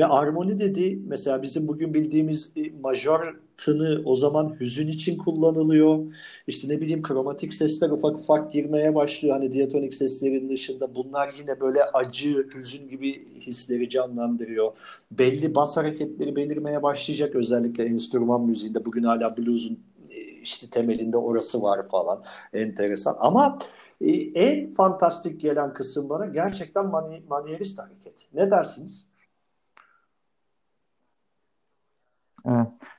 Ve 0.00 0.06
armoni 0.06 0.58
dedi 0.58 0.98
mesela 1.06 1.42
bizim 1.42 1.68
bugün 1.68 1.94
bildiğimiz 1.94 2.52
e, 2.56 2.70
majör 2.82 3.34
tını 3.56 4.02
o 4.04 4.14
zaman 4.14 4.56
hüzün 4.60 4.88
için 4.88 5.18
kullanılıyor. 5.18 5.98
İşte 6.46 6.68
ne 6.68 6.80
bileyim 6.80 7.02
kromatik 7.02 7.54
sesler 7.54 7.90
ufak 7.90 8.16
ufak 8.16 8.52
girmeye 8.52 8.94
başlıyor. 8.94 9.36
Hani 9.36 9.52
diatonik 9.52 9.94
seslerin 9.94 10.48
dışında 10.48 10.94
bunlar 10.94 11.34
yine 11.38 11.60
böyle 11.60 11.84
acı, 11.84 12.46
hüzün 12.54 12.88
gibi 12.88 13.40
hisleri 13.40 13.88
canlandırıyor. 13.88 14.72
Belli 15.10 15.54
bas 15.54 15.76
hareketleri 15.76 16.36
belirmeye 16.36 16.82
başlayacak 16.82 17.34
özellikle 17.34 17.84
enstrüman 17.84 18.40
müziğinde. 18.40 18.84
Bugün 18.84 19.02
hala 19.02 19.36
blues'un 19.36 19.78
e, 20.10 20.16
işte 20.20 20.66
temelinde 20.70 21.16
orası 21.16 21.62
var 21.62 21.88
falan. 21.88 22.22
Enteresan. 22.52 23.16
Ama 23.18 23.58
e, 24.00 24.10
en 24.16 24.70
fantastik 24.70 25.40
gelen 25.40 25.74
kısım 25.74 26.08
bana 26.08 26.26
gerçekten 26.26 26.86
mani, 26.86 27.22
manierist 27.28 27.78
hareket. 27.78 28.28
Ne 28.34 28.50
dersiniz? 28.50 29.09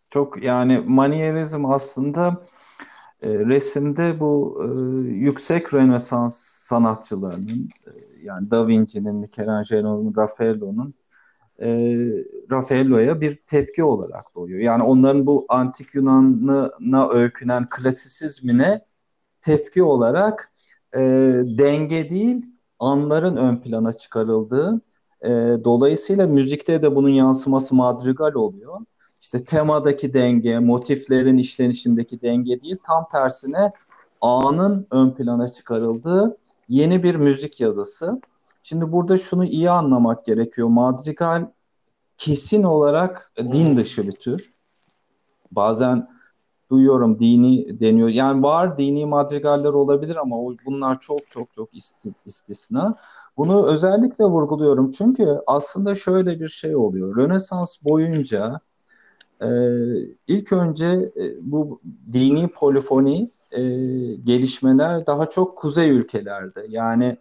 Çok 0.09 0.43
yani 0.43 0.83
manierizm 0.87 1.65
aslında 1.65 2.43
e, 3.21 3.29
resimde 3.33 4.19
bu 4.19 4.61
e, 4.63 4.67
yüksek 5.09 5.73
Rönesans 5.73 6.37
sanatçılarının 6.37 7.69
e, 7.87 7.91
yani 8.23 8.51
Da 8.51 8.67
Vinci'nin, 8.67 9.15
Michelangelo'nun, 9.15 10.15
Raffaello'nun 10.17 10.93
e, 11.61 11.67
Raffaello'ya 12.51 13.21
bir 13.21 13.35
tepki 13.35 13.83
olarak 13.83 14.25
doğuyor. 14.35 14.59
Yani 14.59 14.83
onların 14.83 15.25
bu 15.25 15.45
antik 15.49 15.95
Yunan'ına 15.95 17.09
öykünen 17.09 17.69
klasisizmine 17.69 18.81
tepki 19.41 19.83
olarak 19.83 20.51
e, 20.95 20.99
denge 21.57 22.09
değil 22.09 22.45
anların 22.79 23.35
ön 23.35 23.57
plana 23.61 23.93
çıkarıldığı 23.93 24.81
e, 25.21 25.29
dolayısıyla 25.63 26.27
müzikte 26.27 26.81
de 26.81 26.95
bunun 26.95 27.09
yansıması 27.09 27.75
madrigal 27.75 28.33
oluyor. 28.33 28.79
İşte 29.21 29.43
temadaki 29.43 30.13
denge, 30.13 30.59
motiflerin 30.59 31.37
işlenişindeki 31.37 32.21
denge 32.21 32.61
değil 32.61 32.77
tam 32.83 33.07
tersine 33.11 33.71
anın 34.21 34.87
ön 34.91 35.11
plana 35.11 35.47
çıkarıldığı 35.47 36.37
yeni 36.69 37.03
bir 37.03 37.15
müzik 37.15 37.61
yazısı. 37.61 38.21
Şimdi 38.63 38.91
burada 38.91 39.17
şunu 39.17 39.45
iyi 39.45 39.69
anlamak 39.69 40.25
gerekiyor. 40.25 40.67
Madrigal 40.67 41.47
kesin 42.17 42.63
olarak 42.63 43.31
din 43.37 43.77
dışı 43.77 44.07
bir 44.07 44.11
tür. 44.11 44.53
Bazen 45.51 46.07
duyuyorum 46.71 47.19
dini 47.19 47.79
deniyor. 47.79 48.09
Yani 48.09 48.43
var 48.43 48.77
dini 48.77 49.05
madrigaller 49.05 49.69
olabilir 49.69 50.15
ama 50.15 50.35
bunlar 50.65 50.99
çok 50.99 51.29
çok 51.29 51.53
çok 51.53 51.69
istisna. 52.25 52.95
Bunu 53.37 53.65
özellikle 53.65 54.25
vurguluyorum 54.25 54.91
çünkü 54.91 55.41
aslında 55.47 55.95
şöyle 55.95 56.39
bir 56.39 56.49
şey 56.49 56.75
oluyor. 56.75 57.17
Rönesans 57.17 57.77
boyunca 57.83 58.61
e, 59.41 59.47
ilk 60.27 60.53
önce 60.53 61.11
e, 61.21 61.51
bu 61.51 61.81
dini 62.11 62.47
polifoni 62.47 63.31
e, 63.51 63.61
gelişmeler 64.23 65.05
daha 65.05 65.29
çok 65.29 65.57
kuzey 65.57 65.89
ülkelerde. 65.89 66.65
Yani 66.69 67.17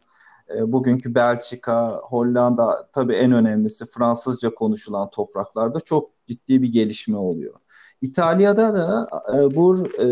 e, 0.56 0.72
bugünkü 0.72 1.14
Belçika, 1.14 2.00
Hollanda 2.02 2.88
tabii 2.92 3.14
en 3.14 3.32
önemlisi 3.32 3.84
Fransızca 3.84 4.54
konuşulan 4.54 5.10
topraklarda 5.10 5.80
çok 5.80 6.10
ciddi 6.26 6.62
bir 6.62 6.72
gelişme 6.72 7.16
oluyor. 7.16 7.54
İtalya'da 8.00 8.74
da 8.74 9.08
e, 9.34 9.56
bu 9.56 9.86
e, 9.86 10.06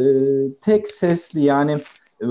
tek 0.61 0.89
sesli 0.89 1.41
yani 1.41 1.73
e, 2.23 2.27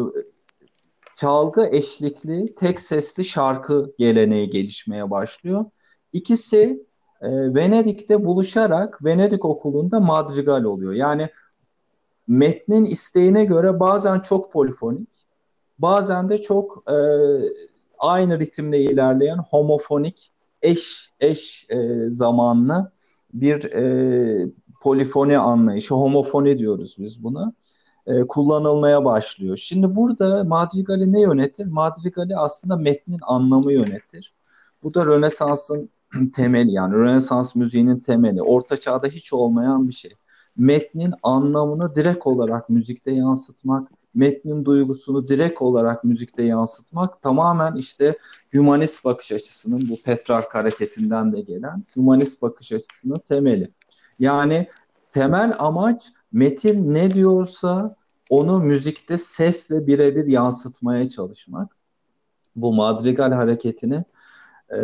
çalgı 1.15 1.69
eşlikli 1.72 2.55
tek 2.55 2.81
sesli 2.81 3.25
şarkı 3.25 3.93
geleneği 4.00 4.50
gelişmeye 4.50 5.12
başlıyor. 5.12 5.65
İkisi 6.13 6.87
e, 7.21 7.55
Venedik'te 7.55 8.25
buluşarak 8.25 9.05
Venedik 9.05 9.45
okulunda 9.45 10.00
madrigal 10.00 10.63
oluyor. 10.63 10.93
Yani 10.93 11.29
metnin 12.27 12.86
isteğine 12.86 13.45
göre 13.45 13.79
bazen 13.79 14.19
çok 14.19 14.51
polifonik, 14.51 15.27
bazen 15.79 16.29
de 16.29 16.41
çok 16.41 16.83
e, 16.91 16.97
aynı 18.00 18.39
ritimle 18.39 18.81
ilerleyen 18.81 19.38
homofonik 19.38 20.31
eş 20.62 21.12
eş 21.19 21.67
e, 21.69 22.09
zamanlı 22.09 22.91
bir 23.33 23.63
e, 23.63 24.51
polifoni 24.81 25.38
anlayışı, 25.38 25.93
homofoni 25.93 26.57
diyoruz 26.57 26.95
biz 27.00 27.24
buna, 27.24 27.53
e, 28.07 28.21
kullanılmaya 28.21 29.05
başlıyor. 29.05 29.57
Şimdi 29.57 29.95
burada 29.95 30.44
Madrigal'i 30.44 31.13
ne 31.13 31.22
yönetir? 31.22 31.65
Madrigal'i 31.65 32.37
aslında 32.37 32.75
metnin 32.75 33.20
anlamı 33.22 33.74
yönetir. 33.74 34.33
Bu 34.83 34.94
da 34.94 35.05
Rönesans'ın 35.05 35.89
temeli 36.33 36.72
yani 36.72 36.93
Rönesans 36.93 37.55
müziğinin 37.55 38.00
temeli. 38.00 38.41
Orta 38.41 38.77
çağda 38.77 39.07
hiç 39.07 39.33
olmayan 39.33 39.87
bir 39.87 39.93
şey. 39.93 40.11
Metnin 40.57 41.13
anlamını 41.24 41.96
direkt 41.96 42.27
olarak 42.27 42.70
müzikte 42.70 43.11
yansıtmak, 43.11 43.91
metnin 44.15 44.65
duygusunu 44.65 45.27
direkt 45.27 45.61
olarak 45.61 46.03
müzikte 46.03 46.43
yansıtmak 46.43 47.22
tamamen 47.22 47.75
işte 47.75 48.17
humanist 48.53 49.05
bakış 49.05 49.31
açısının 49.31 49.89
bu 49.89 50.01
Petrark 50.01 50.55
hareketinden 50.55 51.33
de 51.33 51.41
gelen 51.41 51.83
humanist 51.93 52.41
bakış 52.41 52.72
açısının 52.72 53.20
temeli. 53.20 53.72
Yani 54.20 54.67
temel 55.11 55.53
amaç 55.59 56.11
metin 56.31 56.93
ne 56.93 57.11
diyorsa 57.11 57.96
onu 58.29 58.59
müzikte 58.59 59.17
sesle 59.17 59.87
birebir 59.87 60.25
yansıtmaya 60.25 61.09
çalışmak. 61.09 61.77
Bu 62.55 62.74
madrigal 62.74 63.31
hareketini 63.31 64.03
e, 64.74 64.80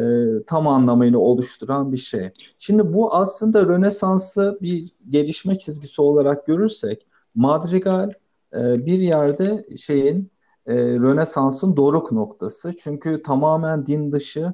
tam 0.48 0.67
anlamıyla 0.67 1.19
oluşturan 1.19 1.91
bir 1.91 1.98
şey. 1.98 2.32
Şimdi 2.58 2.93
bu 2.93 3.15
aslında 3.15 3.65
Rönesans'ı 3.65 4.58
bir 4.62 4.91
gelişme 5.10 5.58
çizgisi 5.58 6.02
olarak 6.02 6.48
görürsek 6.48 7.08
madrigal 7.36 8.12
e, 8.54 8.86
bir 8.86 9.00
yerde 9.00 9.65
şeyin 9.78 10.32
e, 10.65 10.76
Rönesans'ın 10.76 11.78
doruk 11.78 12.12
noktası. 12.12 12.74
Çünkü 12.78 13.22
tamamen 13.24 13.86
din 13.86 14.12
dışı 14.12 14.54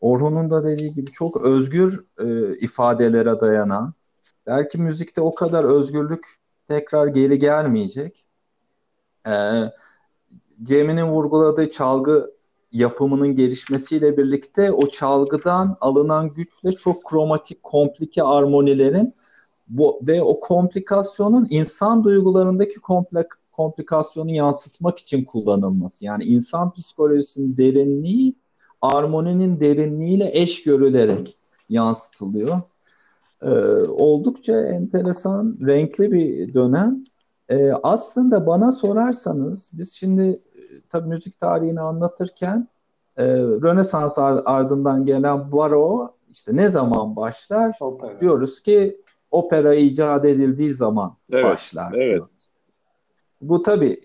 Orhun'un 0.00 0.50
da 0.50 0.64
dediği 0.64 0.92
gibi 0.92 1.10
çok 1.10 1.42
özgür 1.42 2.04
e, 2.18 2.56
ifadelere 2.58 3.40
dayanan 3.40 3.94
belki 4.46 4.78
müzikte 4.78 5.20
o 5.20 5.34
kadar 5.34 5.64
özgürlük 5.64 6.26
tekrar 6.68 7.06
geri 7.06 7.38
gelmeyecek. 7.38 8.24
E, 9.26 9.32
Cem'in 10.62 11.02
vurguladığı 11.02 11.70
çalgı 11.70 12.30
yapımının 12.72 13.36
gelişmesiyle 13.36 14.16
birlikte 14.16 14.72
o 14.72 14.86
çalgıdan 14.86 15.76
alınan 15.80 16.34
güçle 16.34 16.72
çok 16.72 17.04
kromatik, 17.04 17.62
komplike 17.62 18.22
armonilerin 18.22 19.14
bu 19.68 20.00
ve 20.02 20.22
o 20.22 20.40
komplikasyonun 20.40 21.46
insan 21.50 22.04
duygularındaki 22.04 22.80
komplek, 22.80 23.26
komplikasyonu 23.52 24.30
yansıtmak 24.30 24.98
için 24.98 25.24
kullanılması. 25.24 26.04
Yani 26.04 26.24
insan 26.24 26.72
psikolojisinin 26.72 27.56
derinliği 27.56 28.34
armoninin 28.82 29.60
derinliğiyle 29.60 30.30
eş 30.32 30.62
görülerek 30.62 31.36
yansıtılıyor. 31.68 32.60
Ee, 33.42 33.48
oldukça 33.88 34.60
enteresan, 34.60 35.58
renkli 35.66 36.12
bir 36.12 36.54
dönem. 36.54 37.04
Ee, 37.48 37.72
aslında 37.82 38.46
bana 38.46 38.72
sorarsanız 38.72 39.70
biz 39.72 39.92
şimdi 39.92 40.40
tabii 40.88 41.08
müzik 41.08 41.40
tarihini 41.40 41.80
anlatırken 41.80 42.68
e, 43.16 43.26
Rönesans 43.36 44.18
ardından 44.44 45.06
gelen 45.06 45.52
baro 45.52 46.14
işte 46.28 46.56
ne 46.56 46.68
zaman 46.68 47.16
başlar? 47.16 47.76
Opera. 47.80 48.20
Diyoruz 48.20 48.60
ki 48.60 49.00
opera 49.30 49.74
icat 49.74 50.24
edildiği 50.24 50.74
zaman 50.74 51.16
evet, 51.32 51.44
başlar 51.44 51.92
evet. 51.94 52.16
diyoruz. 52.16 52.48
Bu 53.40 53.62
tabii 53.62 54.00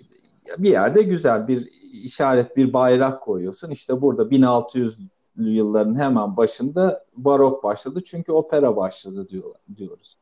bir 0.58 0.70
yerde 0.70 1.02
güzel 1.02 1.48
bir 1.48 1.70
işaret, 2.04 2.58
bir 2.58 2.74
bayrak 2.74 3.22
koyuyorsun. 3.22 3.70
İşte 3.70 4.02
burada 4.02 4.24
1600'lü 4.24 5.08
yılların 5.38 6.00
hemen 6.00 6.38
başında 6.38 7.06
barok 7.18 7.64
başladı 7.64 8.04
çünkü 8.06 8.32
opera 8.32 8.76
başladı 8.76 9.30
diyor, 9.30 9.56
diyoruz. 9.76 10.18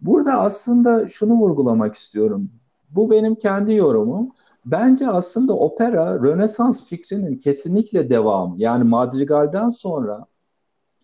Burada 0.00 0.32
aslında 0.32 1.08
şunu 1.08 1.32
vurgulamak 1.32 1.94
istiyorum. 1.94 2.50
Bu 2.90 3.10
benim 3.10 3.34
kendi 3.34 3.74
yorumum. 3.74 4.32
Bence 4.70 5.08
aslında 5.08 5.54
opera 5.54 6.14
Rönesans 6.14 6.84
fikrinin 6.84 7.38
kesinlikle 7.38 8.10
devamı. 8.10 8.54
Yani 8.58 8.84
Madrigal'den 8.84 9.68
sonra 9.68 10.26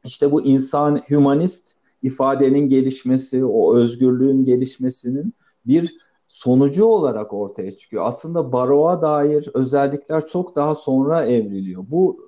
işte 0.05 0.33
bu 0.33 0.43
insan 0.43 1.01
humanist 1.09 1.73
ifadenin 2.03 2.69
gelişmesi, 2.69 3.45
o 3.45 3.77
özgürlüğün 3.77 4.45
gelişmesinin 4.45 5.35
bir 5.67 5.97
sonucu 6.29 6.85
olarak 6.85 7.33
ortaya 7.33 7.71
çıkıyor. 7.71 8.05
Aslında 8.07 8.53
baroğa 8.53 9.03
dair 9.03 9.49
özellikler 9.55 10.27
çok 10.27 10.57
daha 10.57 10.75
sonra 10.75 11.25
evriliyor. 11.25 11.85
Bu 11.89 12.21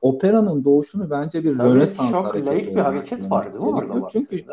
operanın 0.00 0.64
doğuşunu 0.64 1.10
bence 1.10 1.44
bir 1.44 1.58
Tabii 1.58 1.68
Rönesans 1.68 2.12
hareketi. 2.12 2.64
Çok 2.64 2.76
bir 2.76 2.80
hareket 2.80 3.30
var 3.30 3.54
değil 3.54 3.64
mi 3.64 3.70
orada? 3.70 4.06
Çünkü 4.08 4.44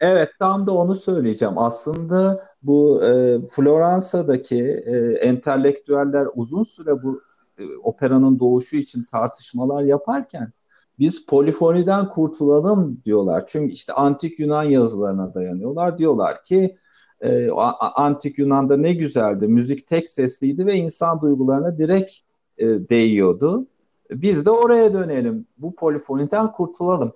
Evet 0.00 0.28
tam 0.38 0.66
da 0.66 0.72
onu 0.72 0.94
söyleyeceğim. 0.94 1.58
Aslında 1.58 2.48
bu 2.62 3.04
e, 3.04 3.40
Floransa'daki 3.50 4.64
e, 4.86 4.96
entelektüeller 4.98 6.28
uzun 6.34 6.62
süre 6.62 7.02
bu 7.02 7.22
e, 7.58 7.76
operanın 7.76 8.38
doğuşu 8.38 8.76
için 8.76 9.04
tartışmalar 9.04 9.84
yaparken 9.84 10.52
biz 10.98 11.26
polifoniden 11.26 12.08
kurtulalım 12.08 13.00
diyorlar. 13.04 13.44
Çünkü 13.46 13.72
işte 13.72 13.92
antik 13.92 14.40
Yunan 14.40 14.64
yazılarına 14.64 15.34
dayanıyorlar. 15.34 15.98
Diyorlar 15.98 16.42
ki 16.42 16.78
e, 17.20 17.50
antik 17.94 18.38
Yunan'da 18.38 18.76
ne 18.76 18.92
güzeldi. 18.92 19.48
Müzik 19.48 19.86
tek 19.86 20.08
sesliydi 20.08 20.66
ve 20.66 20.74
insan 20.74 21.20
duygularına 21.20 21.78
direkt 21.78 22.12
e, 22.58 22.66
değiyordu. 22.66 23.66
Biz 24.10 24.46
de 24.46 24.50
oraya 24.50 24.92
dönelim. 24.92 25.46
Bu 25.58 25.74
polifoniden 25.74 26.52
kurtulalım. 26.52 27.12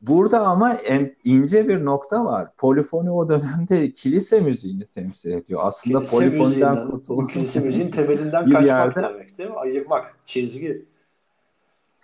Burada 0.00 0.46
ama 0.46 0.74
en 0.74 1.16
ince 1.24 1.68
bir 1.68 1.84
nokta 1.84 2.24
var. 2.24 2.48
Polifoni 2.58 3.10
o 3.10 3.28
dönemde 3.28 3.92
kilise 3.92 4.40
müziğini 4.40 4.84
temsil 4.86 5.30
ediyor. 5.30 5.60
Aslında 5.62 5.98
kilise 5.98 6.16
polifoniden 6.16 6.90
kurtulmak. 6.90 7.30
Kilise 7.30 7.60
müziğin 7.60 7.88
temelinden 7.88 8.44
kaçmak 8.44 8.66
yerde, 8.66 9.02
demek 9.02 9.38
değil 9.38 9.50
mi? 9.50 9.56
Ayırmak, 9.56 10.16
çizgi. 10.26 10.86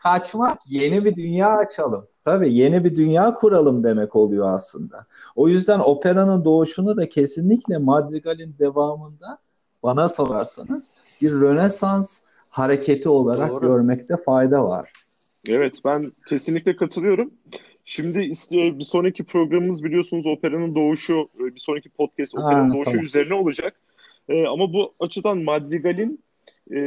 kaçmak, 0.02 0.58
yeni 0.68 1.04
bir 1.04 1.16
dünya 1.16 1.56
açalım. 1.56 2.06
Tabii 2.24 2.54
yeni 2.54 2.84
bir 2.84 2.96
dünya 2.96 3.34
kuralım 3.34 3.84
demek 3.84 4.16
oluyor 4.16 4.52
aslında. 4.52 5.06
O 5.36 5.48
yüzden 5.48 5.78
operanın 5.78 6.44
doğuşunu 6.44 6.96
da 6.96 7.08
kesinlikle 7.08 7.78
Madrigal'in 7.78 8.54
devamında 8.58 9.38
bana 9.82 10.08
sorarsanız 10.08 10.90
bir 11.20 11.32
Rönesans 11.32 12.22
hareketi 12.48 13.08
olarak 13.08 13.50
Doğru. 13.50 13.60
görmekte 13.60 14.16
fayda 14.16 14.64
var. 14.64 14.92
Evet 15.48 15.80
ben 15.84 16.12
kesinlikle 16.28 16.76
katılıyorum. 16.76 17.30
Şimdi 17.84 18.18
bir 18.50 18.84
sonraki 18.84 19.24
programımız 19.24 19.84
biliyorsunuz 19.84 20.26
operanın 20.26 20.74
doğuşu, 20.74 21.28
bir 21.38 21.60
sonraki 21.60 21.88
podcast 21.88 22.34
operanın 22.34 22.68
ha, 22.68 22.74
doğuşu 22.74 22.90
tamam. 22.90 23.04
üzerine 23.04 23.34
olacak. 23.34 23.80
Ee, 24.28 24.46
ama 24.46 24.72
bu 24.72 24.94
açıdan 25.00 25.38
Madrigal'in 25.38 26.24
e, 26.74 26.78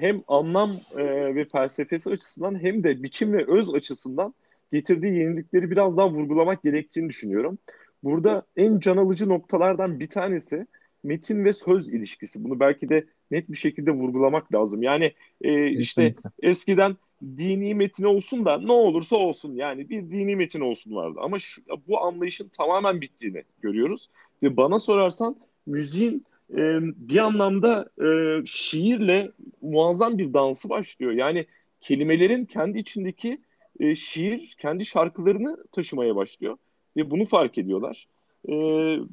hem 0.00 0.22
anlam 0.28 0.70
e, 0.98 1.34
ve 1.34 1.44
felsefesi 1.44 2.10
açısından 2.10 2.62
hem 2.62 2.84
de 2.84 3.02
biçim 3.02 3.32
ve 3.32 3.44
öz 3.46 3.74
açısından 3.74 4.34
getirdiği 4.72 5.14
yenilikleri 5.18 5.70
biraz 5.70 5.96
daha 5.96 6.10
vurgulamak 6.10 6.62
gerektiğini 6.62 7.08
düşünüyorum. 7.08 7.58
Burada 8.02 8.46
en 8.56 8.78
can 8.78 8.96
alıcı 8.96 9.28
noktalardan 9.28 10.00
bir 10.00 10.08
tanesi 10.08 10.66
metin 11.04 11.44
ve 11.44 11.52
söz 11.52 11.90
ilişkisi. 11.90 12.44
Bunu 12.44 12.60
belki 12.60 12.88
de 12.88 13.04
net 13.30 13.50
bir 13.50 13.56
şekilde 13.56 13.90
vurgulamak 13.90 14.54
lazım. 14.54 14.82
Yani 14.82 15.12
e, 15.42 15.68
işte 15.68 16.14
eskiden 16.42 16.96
dini 17.36 17.74
metin 17.74 18.04
olsun 18.04 18.44
da 18.44 18.58
ne 18.58 18.72
olursa 18.72 19.16
olsun 19.16 19.54
yani 19.54 19.90
bir 19.90 20.10
dini 20.10 20.36
metin 20.36 20.60
olsun 20.60 20.94
vardı. 20.94 21.18
Ama 21.22 21.38
şu, 21.38 21.62
bu 21.88 22.00
anlayışın 22.00 22.48
tamamen 22.48 23.00
bittiğini 23.00 23.42
görüyoruz. 23.60 24.10
Ve 24.42 24.56
bana 24.56 24.78
sorarsan 24.78 25.36
müziğin 25.66 26.24
e, 26.50 26.80
bir 27.08 27.18
anlamda 27.18 27.88
e, 28.04 28.06
şiirle 28.46 29.30
muazzam 29.62 30.18
bir 30.18 30.32
dansı 30.34 30.68
başlıyor. 30.68 31.12
Yani 31.12 31.46
kelimelerin 31.80 32.44
kendi 32.44 32.78
içindeki 32.78 33.38
e, 33.80 33.94
şiir 33.94 34.56
kendi 34.58 34.84
şarkılarını 34.84 35.64
taşımaya 35.72 36.16
başlıyor 36.16 36.56
ve 36.96 37.10
bunu 37.10 37.24
fark 37.24 37.58
ediyorlar. 37.58 38.08
E, 38.48 38.52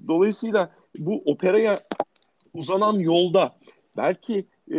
dolayısıyla 0.08 0.72
bu 0.98 1.22
operaya 1.26 1.76
uzanan 2.54 3.00
yolda 3.00 3.56
belki 3.98 4.46
e, 4.72 4.78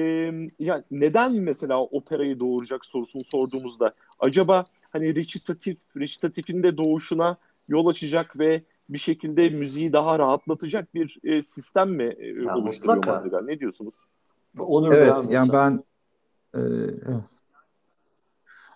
ya 0.59 0.85
neden 0.91 1.33
mesela 1.33 1.81
operayı 1.81 2.41
doğuracak 2.41 2.85
sorusunu 2.85 3.25
sorduğumuzda 3.25 3.95
acaba 4.19 4.67
hani 4.91 5.15
recitatif, 5.15 5.77
recitatifin 5.97 6.63
de 6.63 6.77
doğuşuna 6.77 7.37
yol 7.69 7.87
açacak 7.87 8.39
ve 8.39 8.63
bir 8.89 8.99
şekilde 8.99 9.49
müziği 9.49 9.93
daha 9.93 10.19
rahatlatacak 10.19 10.95
bir 10.95 11.19
e, 11.25 11.43
sistem 11.43 11.91
mi 11.91 12.15
e, 12.19 12.27
ya 12.27 12.57
oluşturuyor 12.57 13.07
Madrigal? 13.07 13.45
Ne 13.45 13.61
diyorsunuz? 13.61 13.95
Onur 14.59 14.93
evet, 14.93 15.27
yani 15.31 15.53
ben 15.53 15.85
e, 16.55 16.61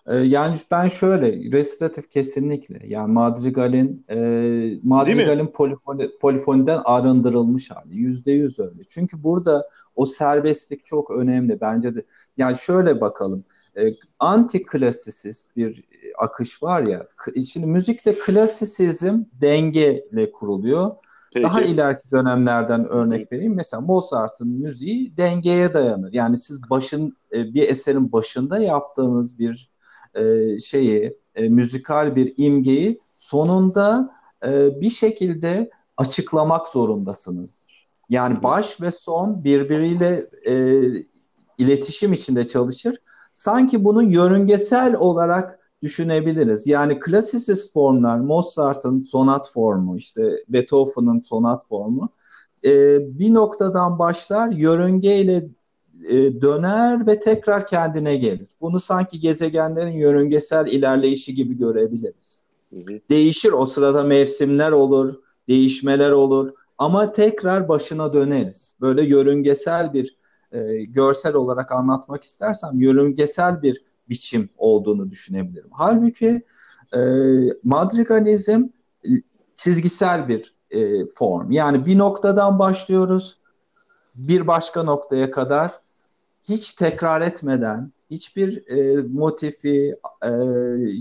e, 0.09 0.15
yani 0.15 0.57
ben 0.71 0.87
şöyle 0.87 1.51
resitatif 1.51 2.09
kesinlikle 2.09 2.79
yani 2.87 3.13
Madrigal'in 3.13 4.05
e, 4.09 4.17
Madrigal'in 4.83 5.47
polifoni, 5.47 6.09
polifoniden 6.21 6.81
arındırılmış 6.85 7.71
hali 7.71 7.95
yüzde 7.95 8.31
yüz 8.31 8.59
öyle. 8.59 8.83
Çünkü 8.87 9.23
burada 9.23 9.69
o 9.95 10.05
serbestlik 10.05 10.85
çok 10.85 11.11
önemli 11.11 11.61
bence 11.61 11.95
de. 11.95 12.03
Yani 12.37 12.57
şöyle 12.57 13.01
bakalım 13.01 13.43
e, 13.77 13.81
anti 14.19 14.63
klasisist 14.63 15.55
bir 15.55 15.83
akış 16.17 16.63
var 16.63 16.83
ya. 16.83 17.07
Şimdi 17.47 17.67
müzikte 17.67 18.19
klasisizm 18.19 19.23
dengeyle 19.41 20.31
kuruluyor. 20.31 20.91
Peki. 21.33 21.43
Daha 21.43 21.61
ileriki 21.61 22.11
dönemlerden 22.11 22.87
örnek 22.87 23.31
vereyim. 23.31 23.55
Mesela 23.55 23.81
Mozart'ın 23.81 24.47
müziği 24.47 25.17
dengeye 25.17 25.73
dayanır. 25.73 26.13
Yani 26.13 26.37
siz 26.37 26.69
başın 26.69 27.17
e, 27.33 27.53
bir 27.53 27.69
eserin 27.69 28.11
başında 28.11 28.59
yaptığınız 28.59 29.39
bir 29.39 29.69
e, 30.15 30.59
şeyi, 30.59 31.17
e, 31.35 31.49
müzikal 31.49 32.15
bir 32.15 32.33
imgeyi 32.37 32.99
sonunda 33.15 34.19
bir 34.81 34.89
şekilde 34.89 35.69
açıklamak 35.97 36.67
zorundasınızdır. 36.67 37.87
Yani 38.09 38.43
baş 38.43 38.81
ve 38.81 38.91
son 38.91 39.43
birbiriyle 39.43 40.29
iletişim 41.57 42.13
içinde 42.13 42.47
çalışır. 42.47 42.97
Sanki 43.33 43.83
bunu 43.83 44.03
yörüngesel 44.03 44.95
olarak 44.95 45.59
düşünebiliriz. 45.81 46.67
Yani 46.67 46.99
klasisist 46.99 47.73
formlar, 47.73 48.19
Mozart'ın 48.19 49.01
sonat 49.01 49.51
formu, 49.51 49.97
işte 49.97 50.43
Beethoven'ın 50.49 51.19
sonat 51.19 51.67
formu 51.67 52.09
e, 52.65 52.99
bir 53.19 53.33
noktadan 53.33 53.99
başlar, 53.99 54.51
yörüngeyle 54.51 55.49
e, 56.07 56.41
döner 56.41 57.07
ve 57.07 57.19
tekrar 57.19 57.67
kendine 57.67 58.17
gelir. 58.17 58.47
Bunu 58.61 58.79
sanki 58.79 59.19
gezegenlerin 59.19 59.91
yörüngesel 59.91 60.67
ilerleyişi 60.67 61.33
gibi 61.35 61.57
görebiliriz. 61.57 62.41
Hı 62.73 62.79
hı. 62.79 62.99
Değişir 63.09 63.51
o 63.51 63.65
sırada 63.65 64.03
mevsimler 64.03 64.71
olur, 64.71 65.15
değişmeler 65.47 66.11
olur 66.11 66.51
ama 66.77 67.11
tekrar 67.11 67.69
başına 67.69 68.13
döneriz. 68.13 68.75
Böyle 68.81 69.03
yörüngesel 69.03 69.93
bir 69.93 70.17
e, 70.51 70.83
görsel 70.83 71.33
olarak 71.33 71.71
anlatmak 71.71 72.23
istersem 72.23 72.79
yörüngesel 72.79 73.61
bir 73.61 73.83
biçim 74.09 74.49
olduğunu 74.57 75.11
düşünebilirim. 75.11 75.69
Halbuki 75.71 76.41
e, 76.95 76.99
madrigalizm 77.63 78.63
e, 79.05 79.09
çizgisel 79.55 80.27
bir 80.27 80.53
e, 80.71 81.05
form. 81.05 81.51
Yani 81.51 81.85
bir 81.85 81.97
noktadan 81.97 82.59
başlıyoruz 82.59 83.39
bir 84.15 84.47
başka 84.47 84.83
noktaya 84.83 85.31
kadar 85.31 85.79
hiç 86.41 86.73
tekrar 86.73 87.21
etmeden, 87.21 87.91
hiçbir 88.11 88.67
e, 88.67 89.01
motifi, 89.01 89.95
e, 90.25 90.31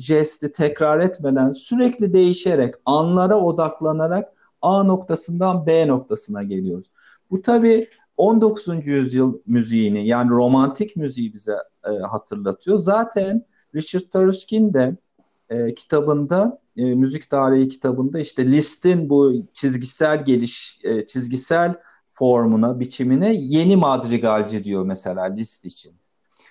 jesti 0.01 0.53
tekrar 0.53 1.01
etmeden 1.01 1.53
sürekli 1.53 2.12
değişerek, 2.12 2.74
anlara 2.85 3.40
odaklanarak 3.40 4.33
A 4.62 4.83
noktasından 4.83 5.66
B 5.66 5.88
noktasına 5.88 6.42
geliyoruz. 6.42 6.90
Bu 7.31 7.42
tabii 7.42 7.88
19. 8.16 8.87
yüzyıl 8.87 9.38
müziğini 9.46 10.07
yani 10.07 10.31
romantik 10.31 10.96
müziği 10.96 11.35
bize 11.35 11.57
e, 11.85 11.90
hatırlatıyor. 11.90 12.79
Zaten 12.79 13.44
Richard 13.74 14.11
Taruskin 14.11 14.74
de 14.74 14.96
e, 15.51 15.74
kitabında 15.74 16.61
e, 16.77 16.94
müzik 16.94 17.31
tarihi 17.31 17.68
kitabında 17.68 18.20
işte 18.20 18.46
Liszt'in 18.46 19.11
bu 19.11 19.35
çizgisel 19.53 20.24
geliş 20.24 20.79
e, 20.83 21.07
çizgisel 21.07 21.74
formuna, 22.18 22.81
biçimine 22.81 23.35
yeni 23.35 23.76
madrigalci 23.76 24.64
diyor 24.64 24.85
mesela 24.85 25.24
Liszt 25.24 25.64
için. 25.64 25.92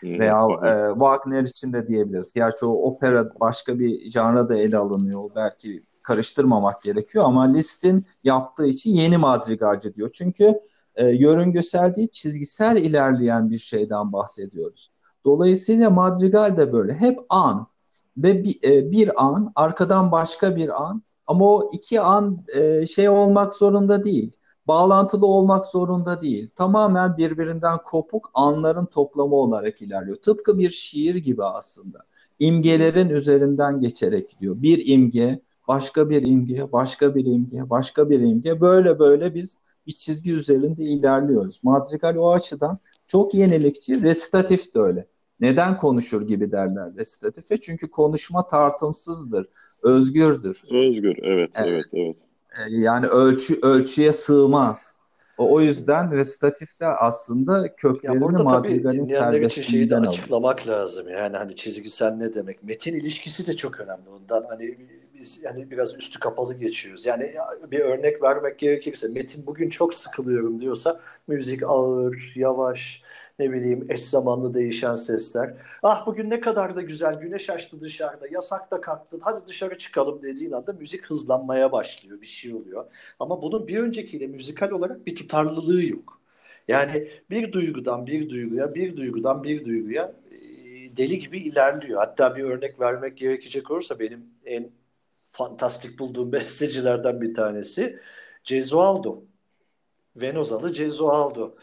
Veya 0.04 0.48
e, 0.66 0.94
Wagner 0.94 1.44
için 1.44 1.74
de 1.74 1.88
diyebiliriz. 1.88 2.34
Gerçi 2.34 2.66
o 2.66 2.72
opera 2.72 3.40
başka 3.40 3.80
bir 3.80 4.12
janra 4.12 4.50
da 4.50 4.58
ele 4.58 4.78
alınıyor. 4.78 5.30
Belki 5.36 5.84
karıştırmamak 6.04 6.82
gerekiyor 6.82 7.26
ama 7.26 7.44
Liszt'in 7.44 8.06
yaptığı 8.24 8.66
için 8.66 8.92
yeni 8.92 9.18
madrigalci 9.18 9.96
diyor. 9.96 10.10
Çünkü 10.14 10.60
e, 10.96 11.08
yörüngesel 11.08 11.96
değil 11.96 12.08
çizgisel 12.12 12.78
ilerleyen 12.78 13.50
bir 13.50 13.58
şeyden 13.58 14.14
bahsediyoruz. 14.14 14.92
Dolayısıyla 15.26 15.90
madrigal 15.90 16.58
de 16.58 16.74
böyle. 16.74 16.94
Hep 16.94 17.20
an 17.30 17.68
ve 18.18 18.44
bir, 18.44 18.60
e, 18.64 18.92
bir 18.92 19.26
an 19.26 19.52
arkadan 19.56 20.12
başka 20.12 20.56
bir 20.56 20.84
an 20.84 21.04
ama 21.28 21.46
o 21.46 21.70
iki 21.74 22.02
an 22.02 22.46
e, 22.56 22.86
şey 22.86 23.10
olmak 23.10 23.54
zorunda 23.54 24.04
değil. 24.04 24.37
Bağlantılı 24.68 25.26
olmak 25.26 25.66
zorunda 25.66 26.22
değil. 26.22 26.50
Tamamen 26.56 27.18
birbirinden 27.18 27.78
kopuk 27.86 28.32
anların 28.34 28.86
toplamı 28.86 29.36
olarak 29.36 29.82
ilerliyor. 29.82 30.18
Tıpkı 30.18 30.58
bir 30.58 30.70
şiir 30.70 31.16
gibi 31.16 31.44
aslında. 31.44 32.00
İmgelerin 32.40 33.10
üzerinden 33.10 33.82
geçerek 33.82 34.30
gidiyor. 34.30 34.62
Bir 34.62 34.88
imge, 34.88 35.40
başka 35.68 36.10
bir 36.10 36.28
imge, 36.28 36.72
başka 36.72 37.16
bir 37.16 37.26
imge, 37.26 37.70
başka 37.70 38.10
bir 38.10 38.20
imge. 38.20 38.62
Böyle 38.62 39.00
böyle 39.00 39.36
biz 39.36 39.58
bir 39.88 39.92
çizgi 39.92 40.34
üzerinde 40.34 40.84
ilerliyoruz. 40.84 41.60
Madrigal 41.64 42.16
o 42.16 42.32
açıdan 42.32 42.80
çok 43.08 43.34
yenilikçi, 43.34 44.02
resitatif 44.02 44.76
de 44.76 44.80
öyle. 44.80 45.08
Neden 45.40 45.78
konuşur 45.78 46.28
gibi 46.28 46.52
derler 46.52 46.96
resitatife? 46.96 47.58
Çünkü 47.58 47.90
konuşma 47.90 48.48
tartımsızdır, 48.48 49.48
özgürdür. 49.84 50.62
Özgür, 50.72 51.18
evet, 51.24 51.50
evet, 51.56 51.70
evet. 51.70 51.86
evet. 51.94 52.27
Yani 52.70 53.08
ölçü 53.08 53.60
ölçüye 53.62 54.12
sığmaz. 54.12 55.00
O, 55.38 55.54
o 55.54 55.62
yüzden 55.62 56.12
resitatif 56.12 56.80
de 56.80 56.86
aslında 56.86 57.76
köklerini 57.76 58.44
Madrigal'in 58.44 59.04
serbestliğinden 59.04 59.98
alır. 59.98 60.08
açıklamak 60.08 60.68
lazım. 60.68 61.10
Yani 61.10 61.38
hani 61.38 61.56
çizgisel 61.56 62.12
ne 62.12 62.34
demek? 62.34 62.64
Metin 62.64 62.94
ilişkisi 62.94 63.48
de 63.48 63.56
çok 63.56 63.80
önemli. 63.80 64.10
Ondan 64.10 64.46
hani 64.50 64.78
biz 65.14 65.44
yani 65.44 65.72
biraz 65.72 65.96
üstü 65.96 66.20
kapalı 66.20 66.54
geçiyoruz. 66.54 67.06
Yani 67.06 67.36
bir 67.72 67.80
örnek 67.80 68.24
vermek 68.24 68.60
gerekirse 68.60 69.08
Metin 69.08 69.46
bugün 69.46 69.70
çok 69.70 69.94
sıkılıyorum 69.94 70.60
diyorsa 70.60 71.00
müzik 71.28 71.64
ağır, 71.64 72.34
yavaş, 72.36 73.04
ne 73.40 73.52
bileyim 73.52 73.86
eş 73.90 74.02
zamanlı 74.02 74.54
değişen 74.54 74.96
sesler. 74.96 75.54
Ah 75.84 76.06
bugün 76.08 76.30
ne 76.30 76.40
kadar 76.40 76.76
da 76.76 76.82
güzel 76.82 77.16
güneş 77.20 77.50
açtı 77.50 77.80
dışarıda 77.82 78.28
yasak 78.28 78.72
da 78.72 78.82
kalktın 78.82 79.20
hadi 79.24 79.48
dışarı 79.48 79.78
çıkalım 79.78 80.22
dediğin 80.24 80.52
anda 80.52 80.74
müzik 80.74 81.06
hızlanmaya 81.06 81.72
başlıyor 81.72 82.22
bir 82.22 82.28
şey 82.28 82.54
oluyor. 82.54 82.86
Ama 83.20 83.42
bunun 83.42 83.68
bir 83.68 83.80
öncekiyle 83.80 84.28
müzikal 84.28 84.72
olarak 84.72 85.06
bir 85.08 85.16
tutarlılığı 85.16 85.84
yok. 85.86 86.22
Yani 86.68 87.08
bir 87.30 87.52
duygudan 87.52 88.08
bir 88.08 88.30
duyguya 88.30 88.76
bir 88.76 88.98
duygudan 88.98 89.44
bir 89.44 89.66
duyguya 89.66 90.14
deli 90.98 91.20
gibi 91.20 91.40
ilerliyor. 91.40 92.00
Hatta 92.00 92.36
bir 92.36 92.44
örnek 92.44 92.80
vermek 92.80 93.18
gerekecek 93.18 93.72
olursa 93.72 94.00
benim 94.00 94.26
en 94.46 94.72
fantastik 95.32 96.00
bulduğum 96.00 96.32
bestecilerden 96.34 97.22
bir 97.22 97.34
tanesi 97.34 98.00
Cezualdo. 98.44 99.24
Venozalı 100.16 100.74
Cezualdo. 100.74 101.56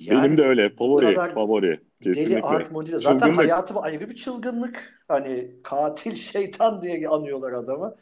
Yani 0.00 0.22
Benim 0.24 0.36
de 0.38 0.42
öyle. 0.42 0.70
Favori. 0.70 1.14
Favori. 1.34 1.80
Kesinlikle. 2.02 2.34
Deli 2.36 2.42
armoniyle. 2.42 2.98
Zaten 2.98 3.18
çılgınlık. 3.18 3.38
hayatım 3.38 3.78
ayrı 3.78 4.10
bir 4.10 4.16
çılgınlık. 4.16 5.02
Hani 5.08 5.50
katil 5.62 6.14
şeytan 6.16 6.82
diye 6.82 7.08
anıyorlar 7.08 7.52
adamı. 7.52 7.94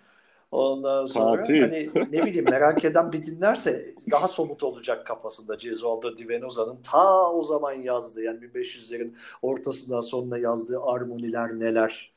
Ondan 0.51 1.05
sonra 1.05 1.37
Katil. 1.37 1.61
hani 1.61 1.89
ne 2.13 2.27
bileyim 2.27 2.45
merak 2.51 2.85
eden 2.85 3.13
bir 3.13 3.23
dinlerse 3.23 3.95
daha 4.11 4.29
somut 4.29 4.63
olacak 4.63 5.07
kafasında 5.07 5.59
Cezualdo 5.59 6.17
Di 6.17 6.29
Venoza'nın 6.29 6.77
ta 6.83 7.33
o 7.33 7.43
zaman 7.43 7.73
yazdığı 7.73 8.23
yani 8.23 8.39
1500'lerin 8.39 9.13
ortasından 9.43 10.01
sonuna 10.01 10.39
yazdığı 10.39 10.83
armoniler 10.83 11.61
neler 11.61 12.13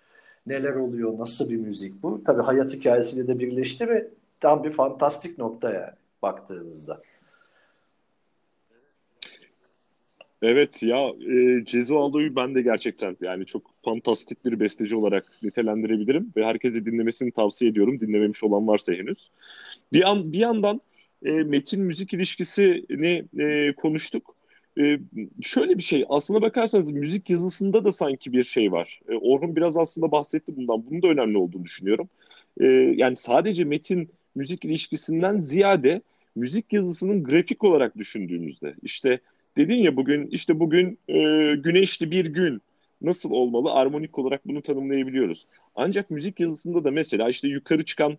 neler 0.48 0.76
oluyor 0.76 1.20
nasıl 1.20 1.50
bir 1.50 1.58
müzik 1.58 2.04
bu 2.04 2.24
tabi 2.24 2.42
hayat 2.42 2.74
hikayesiyle 2.74 3.28
de 3.28 3.40
birleşti 3.40 3.90
ve 3.90 4.08
tam 4.40 4.64
bir 4.64 4.72
fantastik 4.72 5.38
nokta 5.38 5.72
yani 5.72 5.94
baktığınızda. 6.22 7.02
Evet 10.42 10.84
ya 10.84 11.10
e, 11.10 11.66
Cezualdo'yu 11.66 12.36
ben 12.36 12.56
de 12.56 12.62
gerçekten 12.62 13.18
yani 13.22 13.46
çok 13.46 13.72
fantastik 13.86 14.46
bir 14.46 14.60
besteci 14.60 14.96
olarak 14.96 15.26
nitelendirebilirim 15.44 16.34
ve 16.38 16.46
herkese 16.46 16.86
dinlemesini 16.86 17.32
tavsiye 17.32 17.72
ediyorum. 17.72 18.00
Dinlememiş 18.00 18.44
olan 18.44 18.68
varsa 18.68 18.94
henüz. 18.94 19.30
Bir 19.94 20.10
an 20.10 20.34
bir 20.34 20.40
yandan 20.40 20.82
e, 21.26 21.32
metin 21.32 21.82
müzik 21.82 22.14
ilişkisini 22.14 23.26
e, 23.40 23.74
konuştuk. 23.74 24.36
E, 24.80 25.00
şöyle 25.42 25.78
bir 25.78 25.84
şey 25.84 26.06
aslına 26.10 26.42
bakarsanız 26.42 26.92
müzik 26.92 27.30
yazısında 27.30 27.84
da 27.86 27.92
sanki 27.92 28.34
bir 28.34 28.44
şey 28.44 28.72
var. 28.72 29.02
E, 29.10 29.16
Orhun 29.16 29.56
biraz 29.56 29.78
aslında 29.78 30.12
bahsetti 30.12 30.56
bundan. 30.58 30.86
Bunun 30.86 31.02
da 31.02 31.08
önemli 31.08 31.38
olduğunu 31.38 31.64
düşünüyorum. 31.66 32.10
E, 32.60 32.66
yani 32.96 33.16
sadece 33.16 33.64
metin 33.64 34.10
müzik 34.36 34.66
ilişkisinden 34.66 35.40
ziyade 35.40 36.02
müzik 36.36 36.74
yazısının 36.74 37.24
grafik 37.24 37.64
olarak 37.64 37.98
düşündüğünüzde 37.98 38.76
işte 38.84 39.20
dedin 39.58 39.76
ya 39.76 39.96
bugün 39.96 40.28
işte 40.28 40.60
bugün 40.60 41.00
e, 41.08 41.16
güneşli 41.56 42.12
bir 42.12 42.26
gün 42.26 42.62
nasıl 43.02 43.32
olmalı 43.32 43.72
armonik 43.72 44.20
olarak 44.20 44.48
bunu 44.48 44.62
tanımlayabiliyoruz. 44.62 45.46
Ancak 45.76 46.10
müzik 46.12 46.40
yazısında 46.40 46.84
da 46.84 46.92
mesela 46.92 47.30
işte 47.30 47.48
yukarı 47.48 47.86
çıkan 47.86 48.18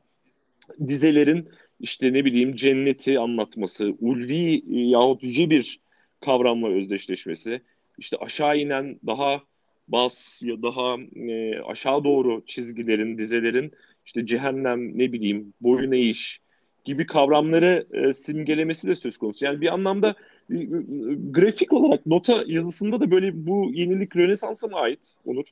dizelerin 0.87 1.49
işte 1.81 2.13
ne 2.13 2.25
bileyim 2.25 2.57
cenneti 2.57 3.19
anlatması, 3.19 3.95
ulvi 4.01 4.55
e, 4.55 4.89
yahut 4.89 5.23
yüce 5.23 5.51
bir 5.51 5.81
kavramla 6.21 6.69
özdeşleşmesi, 6.69 7.63
işte 7.99 8.17
aşağı 8.17 8.59
inen 8.59 9.01
daha 9.07 9.43
bas 9.89 10.43
ya 10.43 10.63
daha 10.63 10.97
e, 11.17 11.61
aşağı 11.61 12.05
doğru 12.05 12.43
çizgilerin, 12.47 13.19
dizelerin 13.19 13.73
işte 14.07 14.27
cehennem 14.27 14.99
ne 14.99 15.13
bileyim 15.13 15.55
boyun 15.61 15.93
eğiş 15.93 16.41
gibi 16.85 17.07
kavramları 17.07 17.87
e, 17.93 18.13
simgelemesi 18.13 18.89
de 18.89 18.95
söz 18.95 19.17
konusu. 19.17 19.45
Yani 19.45 19.61
bir 19.61 19.75
anlamda 19.75 20.15
grafik 21.31 21.73
olarak 21.73 22.07
nota 22.07 22.45
yazısında 22.47 23.01
da 23.01 23.11
böyle 23.11 23.47
bu 23.47 23.71
yenilik 23.73 24.17
Rönesans'a 24.17 24.67
mı 24.69 24.77
ait 24.77 25.17
Onur? 25.27 25.45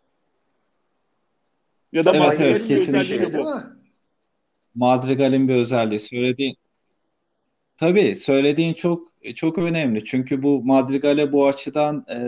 Ya 1.92 2.04
da 2.04 2.12
evet, 2.14 2.40
evet, 2.40 2.68
kesinlikle. 2.68 3.38
Bu. 3.38 3.44
Madrigal'in 4.74 5.48
bir 5.48 5.54
özelliği. 5.54 6.00
Söylediğin 6.00 6.56
Tabii 7.80 8.16
söylediğin 8.16 8.74
çok 8.74 9.08
çok 9.34 9.58
önemli. 9.58 10.04
Çünkü 10.04 10.42
bu 10.42 10.62
Madrigal'e 10.64 11.32
bu 11.32 11.46
açıdan 11.46 12.06
e, 12.08 12.18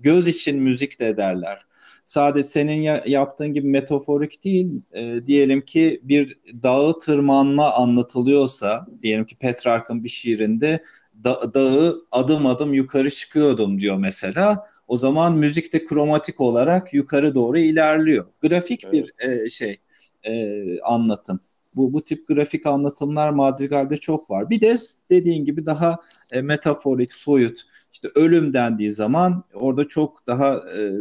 göz 0.00 0.28
için 0.28 0.62
müzik 0.62 1.00
de 1.00 1.16
derler. 1.16 1.66
Sadece 2.04 2.42
senin 2.42 2.82
ya, 2.82 3.02
yaptığın 3.06 3.52
gibi 3.52 3.68
metaforik 3.68 4.44
değil. 4.44 4.82
E, 4.92 5.26
diyelim 5.26 5.60
ki 5.60 6.00
bir 6.02 6.38
dağı 6.62 6.98
tırmanma 6.98 7.72
anlatılıyorsa, 7.72 8.86
diyelim 9.02 9.26
ki 9.26 9.36
Petrarch'ın 9.36 10.04
bir 10.04 10.08
şiirinde 10.08 10.82
da, 11.24 11.54
dağı 11.54 12.02
adım 12.12 12.46
adım 12.46 12.74
yukarı 12.74 13.10
çıkıyordum 13.10 13.80
diyor 13.80 13.96
mesela. 13.96 14.66
O 14.88 14.98
zaman 14.98 15.36
müzik 15.36 15.72
de 15.72 15.84
kromatik 15.84 16.40
olarak 16.40 16.94
yukarı 16.94 17.34
doğru 17.34 17.58
ilerliyor. 17.58 18.26
Grafik 18.42 18.84
evet. 18.84 18.92
bir 18.92 19.28
e, 19.28 19.50
şey 19.50 19.76
e, 20.24 20.54
anlatım. 20.80 21.40
Bu, 21.74 21.92
bu 21.92 22.04
tip 22.04 22.28
grafik 22.28 22.66
anlatımlar 22.66 23.30
Madrigal'de 23.30 23.96
çok 23.96 24.30
var. 24.30 24.50
Bir 24.50 24.60
de 24.60 24.76
dediğin 25.10 25.44
gibi 25.44 25.66
daha 25.66 25.98
e, 26.30 26.42
metaforik, 26.42 27.12
soyut. 27.12 27.62
İşte 27.92 28.08
ölüm 28.14 28.54
dendiği 28.54 28.90
zaman 28.90 29.44
orada 29.54 29.88
çok 29.88 30.26
daha 30.26 30.54
e, 30.54 30.92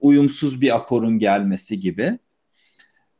uyumsuz 0.00 0.60
bir 0.60 0.76
akorun 0.76 1.18
gelmesi 1.18 1.80
gibi. 1.80 2.18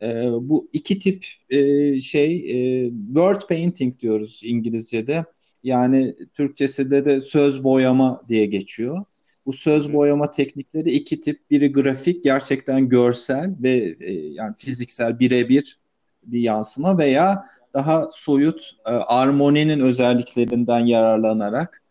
E, 0.03 0.29
bu 0.41 0.69
iki 0.73 0.99
tip 0.99 1.27
e, 1.51 2.01
şey 2.01 2.37
e, 2.37 2.91
word 3.07 3.43
painting 3.49 4.01
diyoruz 4.01 4.41
İngilizce'de. 4.45 5.25
Yani 5.65 6.15
Türkçesinde 6.35 7.05
de 7.05 7.21
söz 7.21 7.65
boyama 7.65 8.23
diye 8.29 8.47
geçiyor. 8.47 9.05
Bu 9.47 9.53
söz 9.53 9.93
boyama 9.93 10.31
teknikleri 10.31 10.91
iki 10.91 11.21
tip. 11.21 11.51
Biri 11.51 11.73
grafik, 11.73 12.25
gerçekten 12.25 12.89
görsel 12.89 13.55
ve 13.63 13.97
e, 14.01 14.13
yani 14.13 14.55
fiziksel 14.57 15.19
birebir 15.19 15.79
bir 16.23 16.41
yansıma 16.41 16.99
veya 16.99 17.47
daha 17.75 18.09
soyut 18.11 18.77
e, 18.87 18.91
armoninin 18.91 19.81
özelliklerinden 19.81 20.87
yararlanarak 20.87 21.83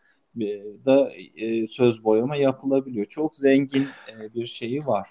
e, 0.42 0.46
da 0.86 1.12
e, 1.38 1.68
söz 1.68 2.04
boyama 2.04 2.36
yapılabiliyor. 2.36 3.06
Çok 3.06 3.36
zengin 3.36 3.84
e, 3.84 4.34
bir 4.34 4.46
şeyi 4.46 4.86
var. 4.86 5.08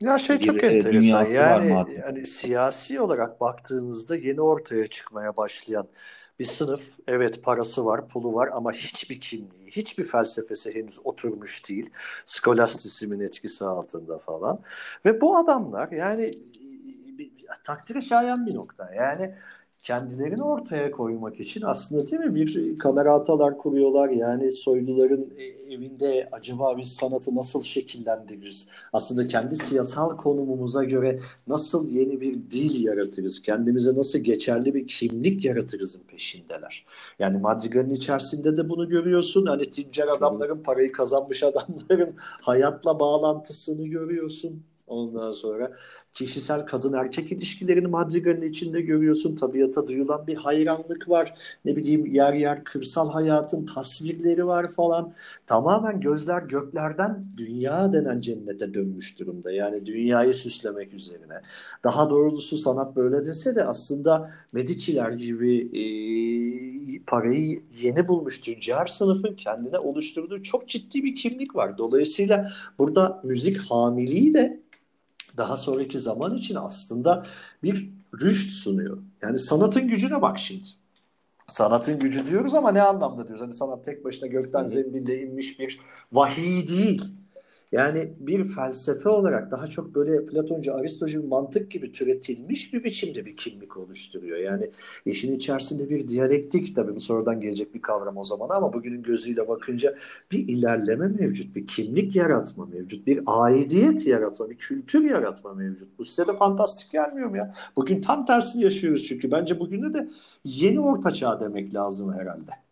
Ya 0.00 0.18
şey 0.18 0.38
bir, 0.38 0.44
çok 0.44 0.62
e, 0.62 0.66
enteresan. 0.66 1.24
Yani, 1.24 1.86
yani 2.00 2.26
siyasi 2.26 3.00
olarak 3.00 3.40
baktığınızda 3.40 4.16
yeni 4.16 4.40
ortaya 4.40 4.86
çıkmaya 4.86 5.36
başlayan 5.36 5.88
bir 6.38 6.44
sınıf 6.44 6.98
evet 7.06 7.42
parası 7.44 7.86
var, 7.86 8.08
pulu 8.08 8.34
var 8.34 8.48
ama 8.52 8.72
hiçbir 8.72 9.20
kimliği, 9.20 9.66
hiçbir 9.70 10.04
felsefesi 10.04 10.74
henüz 10.74 11.00
oturmuş 11.04 11.68
değil. 11.70 11.90
Skolastisimin 12.24 13.20
etkisi 13.20 13.64
altında 13.64 14.18
falan. 14.18 14.60
Ve 15.04 15.20
bu 15.20 15.36
adamlar 15.36 15.90
yani 15.90 16.38
takdire 17.64 18.00
şayan 18.00 18.46
bir 18.46 18.54
nokta. 18.54 18.94
Yani 18.94 19.34
kendilerini 19.82 20.42
ortaya 20.42 20.90
koymak 20.90 21.40
için 21.40 21.62
aslında 21.62 22.06
değil 22.06 22.22
mi 22.22 22.34
bir 22.34 22.78
kamera 22.78 23.14
atalar 23.14 23.58
kuruyorlar? 23.58 24.08
Yani 24.08 24.52
soyluların 24.52 25.32
e, 25.38 25.44
evinde 25.74 26.28
acaba 26.32 26.78
biz 26.78 26.92
sanatı 26.92 27.36
nasıl 27.36 27.62
şekillendiririz? 27.62 28.68
Aslında 28.92 29.26
kendi 29.26 29.56
siyasal 29.56 30.16
konumumuza 30.16 30.84
göre 30.84 31.20
nasıl 31.46 31.88
yeni 31.88 32.20
bir 32.20 32.34
dil 32.34 32.84
yaratırız? 32.84 33.42
Kendimize 33.42 33.94
nasıl 33.94 34.18
geçerli 34.18 34.74
bir 34.74 34.86
kimlik 34.86 35.44
yaratırızın 35.44 36.02
peşindeler. 36.02 36.86
Yani 37.18 37.38
Madrigal'in 37.38 37.94
içerisinde 37.94 38.56
de 38.56 38.68
bunu 38.68 38.88
görüyorsun. 38.88 39.46
Hani 39.46 39.62
tüccar 39.62 40.08
adamların 40.08 40.62
parayı 40.62 40.92
kazanmış 40.92 41.42
adamların 41.42 42.14
hayatla 42.18 43.00
bağlantısını 43.00 43.86
görüyorsun. 43.86 44.62
Ondan 44.86 45.32
sonra 45.32 45.72
kişisel 46.14 46.66
kadın 46.66 46.92
erkek 46.92 47.32
ilişkilerini 47.32 47.86
Madrigal'in 47.86 48.48
içinde 48.50 48.80
görüyorsun. 48.80 49.34
Tabiata 49.34 49.88
duyulan 49.88 50.26
bir 50.26 50.36
hayranlık 50.36 51.08
var. 51.08 51.34
Ne 51.64 51.76
bileyim 51.76 52.06
yer 52.06 52.32
yer 52.32 52.64
kırsal 52.64 53.10
hayatın 53.10 53.66
tasvirleri 53.66 54.46
var 54.46 54.72
falan. 54.72 55.12
Tamamen 55.46 56.00
gözler 56.00 56.42
göklerden 56.42 57.26
dünya 57.36 57.92
denen 57.92 58.20
cennete 58.20 58.74
dönmüş 58.74 59.18
durumda. 59.18 59.52
Yani 59.52 59.86
dünyayı 59.86 60.34
süslemek 60.34 60.94
üzerine. 60.94 61.40
Daha 61.84 62.10
doğrusu 62.10 62.58
sanat 62.58 62.96
böyle 62.96 63.26
dese 63.26 63.54
de 63.54 63.64
aslında 63.64 64.30
Medici'ler 64.52 65.12
gibi 65.12 65.58
e, 65.78 65.84
parayı 67.06 67.62
yeni 67.82 68.08
bulmuş 68.08 68.40
tüccar 68.40 68.86
sınıfın 68.86 69.34
kendine 69.34 69.78
oluşturduğu 69.78 70.42
çok 70.42 70.68
ciddi 70.68 71.04
bir 71.04 71.16
kimlik 71.16 71.56
var. 71.56 71.78
Dolayısıyla 71.78 72.50
burada 72.78 73.20
müzik 73.24 73.58
hamiliği 73.58 74.34
de 74.34 74.62
daha 75.36 75.56
sonraki 75.56 75.98
zaman 75.98 76.34
için 76.34 76.54
aslında 76.54 77.26
bir 77.62 77.90
rüşt 78.20 78.52
sunuyor. 78.52 78.98
Yani 79.22 79.38
sanatın 79.38 79.88
gücüne 79.88 80.22
bak 80.22 80.38
şimdi. 80.38 80.68
Sanatın 81.48 81.98
gücü 81.98 82.26
diyoruz 82.26 82.54
ama 82.54 82.72
ne 82.72 82.82
anlamda 82.82 83.26
diyoruz? 83.26 83.42
Hani 83.42 83.52
sanat 83.52 83.84
tek 83.84 84.04
başına 84.04 84.26
gökten 84.26 84.66
zembille 84.66 85.22
inmiş 85.22 85.60
bir 85.60 85.80
vahiy 86.12 86.68
değil. 86.68 87.12
Yani 87.72 88.12
bir 88.20 88.44
felsefe 88.44 89.08
olarak 89.08 89.50
daha 89.50 89.66
çok 89.66 89.94
böyle 89.94 90.26
Platoncu, 90.26 90.74
Aristocu 90.74 91.22
mantık 91.28 91.70
gibi 91.70 91.92
türetilmiş 91.92 92.72
bir 92.74 92.84
biçimde 92.84 93.26
bir 93.26 93.36
kimlik 93.36 93.76
oluşturuyor. 93.76 94.38
Yani 94.38 94.70
işin 95.06 95.34
içerisinde 95.36 95.90
bir 95.90 96.08
diyalektik 96.08 96.76
tabii 96.76 96.94
bu 96.96 97.00
sonradan 97.00 97.40
gelecek 97.40 97.74
bir 97.74 97.82
kavram 97.82 98.16
o 98.16 98.24
zaman 98.24 98.48
ama 98.56 98.72
bugünün 98.72 99.02
gözüyle 99.02 99.48
bakınca 99.48 99.94
bir 100.30 100.48
ilerleme 100.48 101.08
mevcut, 101.08 101.56
bir 101.56 101.66
kimlik 101.66 102.16
yaratma 102.16 102.66
mevcut, 102.66 103.06
bir 103.06 103.20
aidiyet 103.26 104.06
yaratma, 104.06 104.50
bir 104.50 104.56
kültür 104.58 105.04
yaratma 105.10 105.54
mevcut. 105.54 105.98
Bu 105.98 106.04
size 106.04 106.26
de 106.26 106.36
fantastik 106.36 106.90
gelmiyor 106.92 107.30
mu 107.30 107.36
ya? 107.36 107.54
Bugün 107.76 108.00
tam 108.00 108.24
tersini 108.26 108.62
yaşıyoruz 108.64 109.06
çünkü. 109.06 109.30
Bence 109.30 109.60
bugünde 109.60 109.94
de 109.94 110.08
yeni 110.44 110.80
orta 110.80 111.10
çağ 111.12 111.40
demek 111.40 111.74
lazım 111.74 112.12
herhalde. 112.12 112.71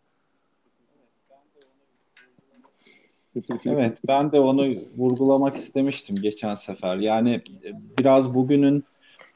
Evet 3.65 3.97
ben 4.07 4.31
de 4.31 4.39
onu 4.39 4.67
vurgulamak 4.97 5.57
istemiştim 5.57 6.15
geçen 6.15 6.55
sefer. 6.55 6.95
Yani 6.95 7.33
e, 7.33 7.71
biraz 7.99 8.33
bugünün 8.33 8.83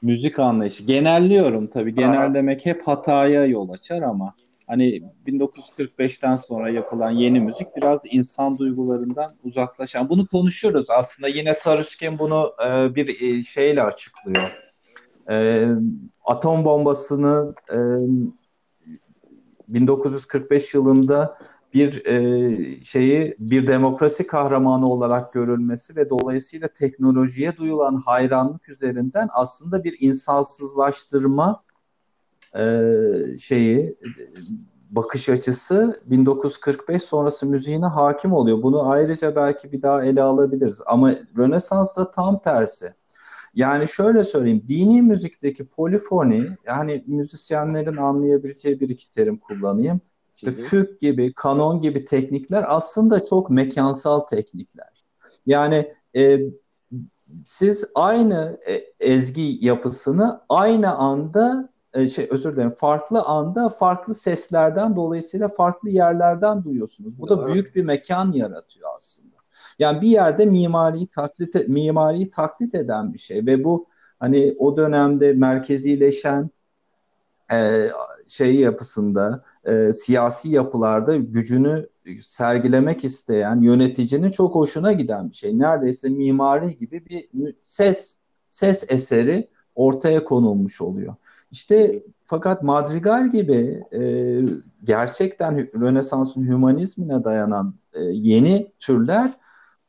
müzik 0.02 0.40
anlayışı. 0.40 0.84
Genelliyorum 0.84 1.68
tabii. 1.68 1.96
Genellemek 1.96 2.66
hep 2.66 2.88
hataya 2.88 3.46
yol 3.46 3.70
açar 3.70 4.02
ama 4.02 4.34
hani 4.68 5.04
1945'ten 5.28 6.36
sonra 6.36 6.70
yapılan 6.70 7.12
yeni 7.12 7.40
müzik 7.40 7.76
biraz 7.76 8.02
insan 8.12 8.58
duygularından 8.58 9.32
uzaklaşan. 9.44 10.10
Bunu 10.10 10.28
konuşuyoruz 10.28 10.90
aslında. 10.90 11.28
Yine 11.28 11.54
Taruskin 11.54 12.20
bunu 12.20 12.54
e, 12.66 12.96
bir 12.96 13.22
e, 13.22 13.44
şeyle 13.44 13.84
açıklıyor. 13.84 14.52
E, 15.30 15.68
atom 16.26 16.66
bombasını 16.66 17.56
e, 17.72 17.78
1945 19.68 20.74
yılında 20.74 21.38
bir 21.76 22.06
e, 22.06 22.84
şeyi 22.84 23.36
bir 23.40 23.68
demokrasi 23.68 24.28
kahramanı 24.28 24.90
olarak 24.90 25.34
görülmesi 25.34 25.96
ve 25.96 26.10
dolayısıyla 26.10 26.68
teknolojiye 26.68 27.58
duyulan 27.58 27.96
hayranlık 27.96 28.70
üzerinden 28.70 29.28
aslında 29.32 29.84
bir 29.84 29.96
insansızlaştırma 30.00 31.64
e, 32.58 32.64
şeyi 33.40 33.98
bakış 34.90 35.30
açısı 35.30 36.02
1945 36.06 37.04
sonrası 37.04 37.46
müziğine 37.46 37.86
hakim 37.86 38.34
oluyor. 38.34 38.64
Bunu 38.64 38.90
ayrıca 38.90 39.36
belki 39.36 39.72
bir 39.72 39.82
daha 39.82 40.06
ele 40.06 40.22
alabiliriz. 40.22 40.82
Ama 40.86 41.12
Rönesans'ta 41.38 42.12
tam 42.12 42.40
tersi. 42.42 42.94
Yani 43.56 43.88
şöyle 43.88 44.24
söyleyeyim, 44.24 44.64
dini 44.68 45.02
müzikteki 45.02 45.66
polifoni, 45.66 46.48
yani 46.66 47.04
müzisyenlerin 47.08 47.98
anlayabileceği 47.98 48.80
bir 48.80 48.90
iki 48.90 49.12
terim 49.12 49.38
kullanayım. 49.38 50.02
İşte 50.36 50.52
füg 50.52 51.00
gibi, 51.00 51.34
kanon 51.34 51.82
gibi 51.82 52.06
teknikler 52.06 52.66
aslında 52.68 53.26
çok 53.26 53.50
mekansal 53.50 54.20
teknikler. 54.20 55.06
Yani 55.46 55.94
e, 56.16 56.40
siz 57.46 57.86
aynı 57.96 58.60
e, 58.68 58.74
ezgi 59.00 59.66
yapısını 59.66 60.42
aynı 60.50 60.96
anda 60.96 61.70
e, 61.94 62.08
şey 62.08 62.28
özür 62.32 62.56
dilerim 62.56 62.72
farklı 62.72 63.22
anda 63.22 63.70
farklı 63.70 64.16
seslerden 64.16 64.96
dolayısıyla 64.96 65.48
farklı 65.48 65.90
yerlerden 65.90 66.64
duyuyorsunuz. 66.64 67.20
Bu 67.20 67.30
da 67.30 67.48
büyük 67.48 67.76
bir 67.76 67.84
mekan 67.84 68.32
yaratıyor 68.32 68.90
aslında. 68.98 69.36
Yani 69.80 70.02
bir 70.02 70.08
yerde 70.08 70.46
mimariyi 70.46 71.08
taklit 71.08 71.56
e, 71.56 71.66
mimariyi 71.68 72.30
taklit 72.30 72.76
eden 72.76 73.14
bir 73.14 73.20
şey 73.20 73.46
ve 73.46 73.64
bu 73.64 73.88
hani 74.20 74.56
o 74.60 74.76
dönemde 74.76 75.34
merkezileşen 75.34 76.50
e, 77.54 77.88
şey 78.28 78.56
yapısında 78.56 79.44
e, 79.66 79.94
siyasi 79.94 80.50
yapılarda 80.50 81.16
gücünü 81.16 81.90
sergilemek 82.20 83.04
isteyen 83.04 83.62
yöneticinin 83.62 84.32
çok 84.32 84.56
hoşuna 84.56 84.94
giden 84.94 85.30
bir 85.30 85.36
şey. 85.36 85.60
Neredeyse 85.60 86.10
mimari 86.10 86.78
gibi 86.78 87.06
bir 87.06 87.56
ses 87.62 88.18
ses 88.48 88.86
eseri 88.92 89.50
ortaya 89.76 90.24
konulmuş 90.24 90.82
oluyor. 90.82 91.16
İşte 91.52 92.04
fakat 92.26 92.64
Madrigal 92.64 93.32
gibi 93.32 93.84
e, 93.94 94.02
gerçekten 94.84 95.58
Rönesans'ın 95.82 96.48
hümanizmine 96.48 97.24
dayanan 97.24 97.76
e, 97.94 98.02
yeni 98.04 98.72
türler 98.80 99.38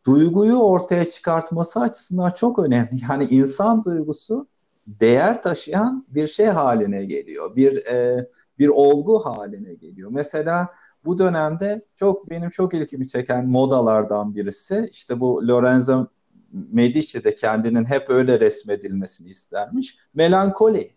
duyguyu 0.07 0.57
ortaya 0.57 1.09
çıkartması 1.09 1.81
açısından 1.81 2.31
çok 2.31 2.59
önemli. 2.59 2.90
Yani 3.11 3.27
insan 3.31 3.85
duygusu 3.85 4.49
değer 4.87 5.42
taşıyan 5.42 6.07
bir 6.09 6.27
şey 6.27 6.46
haline 6.46 7.05
geliyor. 7.05 7.57
Bir 7.57 7.87
e, 7.87 8.29
bir 8.59 8.68
olgu 8.68 9.18
haline 9.18 9.75
geliyor. 9.75 10.11
Mesela 10.12 10.68
bu 11.05 11.18
dönemde 11.18 11.83
çok 11.96 12.31
benim 12.31 12.51
çok 12.51 12.75
ilgimi 12.75 13.09
çeken 13.09 13.46
modalardan 13.49 14.35
birisi 14.35 14.88
işte 14.92 15.20
bu 15.20 15.49
Lorenzo 15.49 16.07
Medici 16.53 17.25
de 17.25 17.37
kendinin 17.37 17.85
hep 17.85 18.11
öyle 18.11 18.40
resmedilmesini 18.40 19.29
istermiş. 19.29 19.99
Melankoli. 20.14 20.96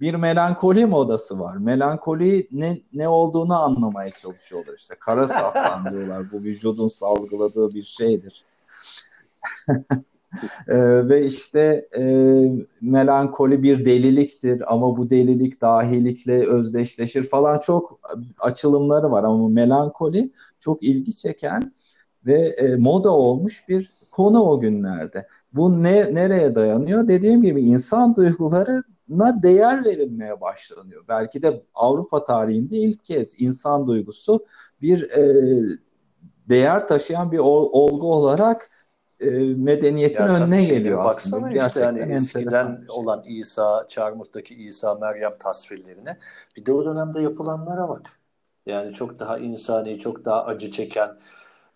Bir 0.00 0.14
melankoli 0.14 0.86
modası 0.86 1.40
var. 1.40 1.56
Melankoli 1.56 2.48
ne, 2.52 2.80
ne 2.92 3.08
olduğunu 3.08 3.62
anlamaya 3.62 4.10
çalışıyorlar 4.10 4.74
işte. 4.78 4.94
Kara 5.00 5.28
safran 5.28 5.92
diyorlar. 5.92 6.32
Bu 6.32 6.42
vücudun 6.42 6.88
salgıladığı 6.88 7.74
bir 7.74 7.82
şeydir. 7.82 8.44
e, 10.68 11.08
ve 11.08 11.26
işte 11.26 11.88
e, 11.98 12.02
melankoli 12.80 13.62
bir 13.62 13.84
deliliktir 13.84 14.74
ama 14.74 14.96
bu 14.96 15.10
delilik 15.10 15.60
dahilikle 15.60 16.46
özdeşleşir 16.46 17.22
falan 17.22 17.58
çok 17.58 18.00
açılımları 18.38 19.10
var 19.10 19.24
ama 19.24 19.48
melankoli 19.48 20.32
çok 20.60 20.82
ilgi 20.82 21.16
çeken 21.16 21.72
ve 22.26 22.38
e, 22.38 22.76
moda 22.76 23.10
olmuş 23.10 23.68
bir 23.68 23.92
konu 24.10 24.42
o 24.42 24.60
günlerde. 24.60 25.26
Bu 25.52 25.82
ne 25.82 26.14
nereye 26.14 26.54
dayanıyor? 26.54 27.08
Dediğim 27.08 27.42
gibi 27.42 27.62
insan 27.62 28.16
duygularına 28.16 29.42
değer 29.42 29.84
verilmeye 29.84 30.40
başlanıyor. 30.40 31.04
Belki 31.08 31.42
de 31.42 31.62
Avrupa 31.74 32.24
tarihinde 32.24 32.76
ilk 32.76 33.04
kez 33.04 33.34
insan 33.38 33.86
duygusu 33.86 34.44
bir 34.82 35.10
e, 35.10 35.22
değer 36.48 36.88
taşıyan 36.88 37.32
bir 37.32 37.38
olgu 37.38 38.14
olarak 38.14 38.70
e, 39.20 39.30
medeniyetin 39.54 40.24
ya, 40.24 40.36
önüne 40.36 40.64
geliyor 40.64 41.04
baksana 41.04 41.46
aslında. 41.46 41.66
Işte 41.66 41.84
hani 41.84 42.14
eskiden 42.14 42.66
şey. 42.66 42.84
olan 42.88 43.22
İsa, 43.26 43.84
Çarmıh'taki 43.88 44.54
İsa, 44.54 44.94
Meryem 44.94 45.38
tasvirlerine 45.38 46.18
bir 46.56 46.66
de 46.66 46.72
o 46.72 46.84
dönemde 46.84 47.20
yapılanlara 47.20 47.88
bak. 47.88 48.20
Yani 48.66 48.92
çok 48.92 49.18
daha 49.18 49.38
insani, 49.38 49.98
çok 49.98 50.24
daha 50.24 50.44
acı 50.44 50.70
çeken, 50.70 51.16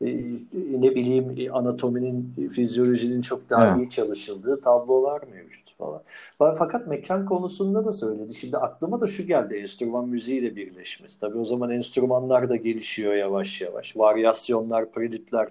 e, 0.00 0.06
ne 0.52 0.94
bileyim 0.94 1.34
e, 1.38 1.50
anatominin, 1.50 2.48
fizyolojinin 2.48 3.20
çok 3.20 3.50
daha 3.50 3.66
evet. 3.66 3.76
iyi 3.76 3.90
çalışıldığı 3.90 4.60
tablolar 4.60 5.22
mevcut 5.32 5.63
falan. 5.78 6.02
Fakat 6.38 6.86
mekan 6.86 7.26
konusunda 7.26 7.84
da 7.84 7.92
söyledi. 7.92 8.34
Şimdi 8.34 8.56
aklıma 8.56 9.00
da 9.00 9.06
şu 9.06 9.26
geldi 9.26 9.54
enstrüman 9.54 10.08
müziğiyle 10.08 10.56
birleşmesi. 10.56 11.20
Tabii 11.20 11.38
o 11.38 11.44
zaman 11.44 11.70
enstrümanlar 11.70 12.48
da 12.48 12.56
gelişiyor 12.56 13.14
yavaş 13.14 13.60
yavaş. 13.60 13.96
Varyasyonlar, 13.96 14.92
prelütler, 14.92 15.48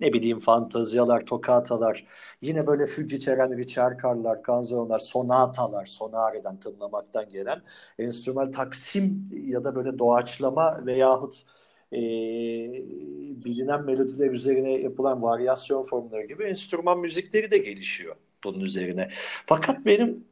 ne 0.00 0.12
bileyim 0.12 0.38
fantaziyalar, 0.38 1.26
tokatalar, 1.26 2.06
yine 2.42 2.66
böyle 2.66 2.86
füg 2.86 3.12
içeren 3.12 3.56
ricerkarlar, 3.56 4.42
kanzonlar, 4.42 4.98
sonatalar, 4.98 5.86
sonareden 5.86 6.56
tınlamaktan 6.60 7.28
gelen 7.30 7.62
enstrüman 7.98 8.50
taksim 8.50 9.30
ya 9.46 9.64
da 9.64 9.74
böyle 9.74 9.98
doğaçlama 9.98 10.86
veyahut 10.86 11.42
e, 11.92 11.98
bilinen 13.44 13.84
melodiler 13.84 14.30
üzerine 14.30 14.72
yapılan 14.72 15.22
varyasyon 15.22 15.82
formları 15.82 16.26
gibi 16.26 16.44
enstrüman 16.44 17.00
müzikleri 17.00 17.50
de 17.50 17.58
gelişiyor 17.58 18.16
bunun 18.44 18.60
üzerine. 18.60 19.08
Fakat 19.46 19.86
benim 19.86 20.24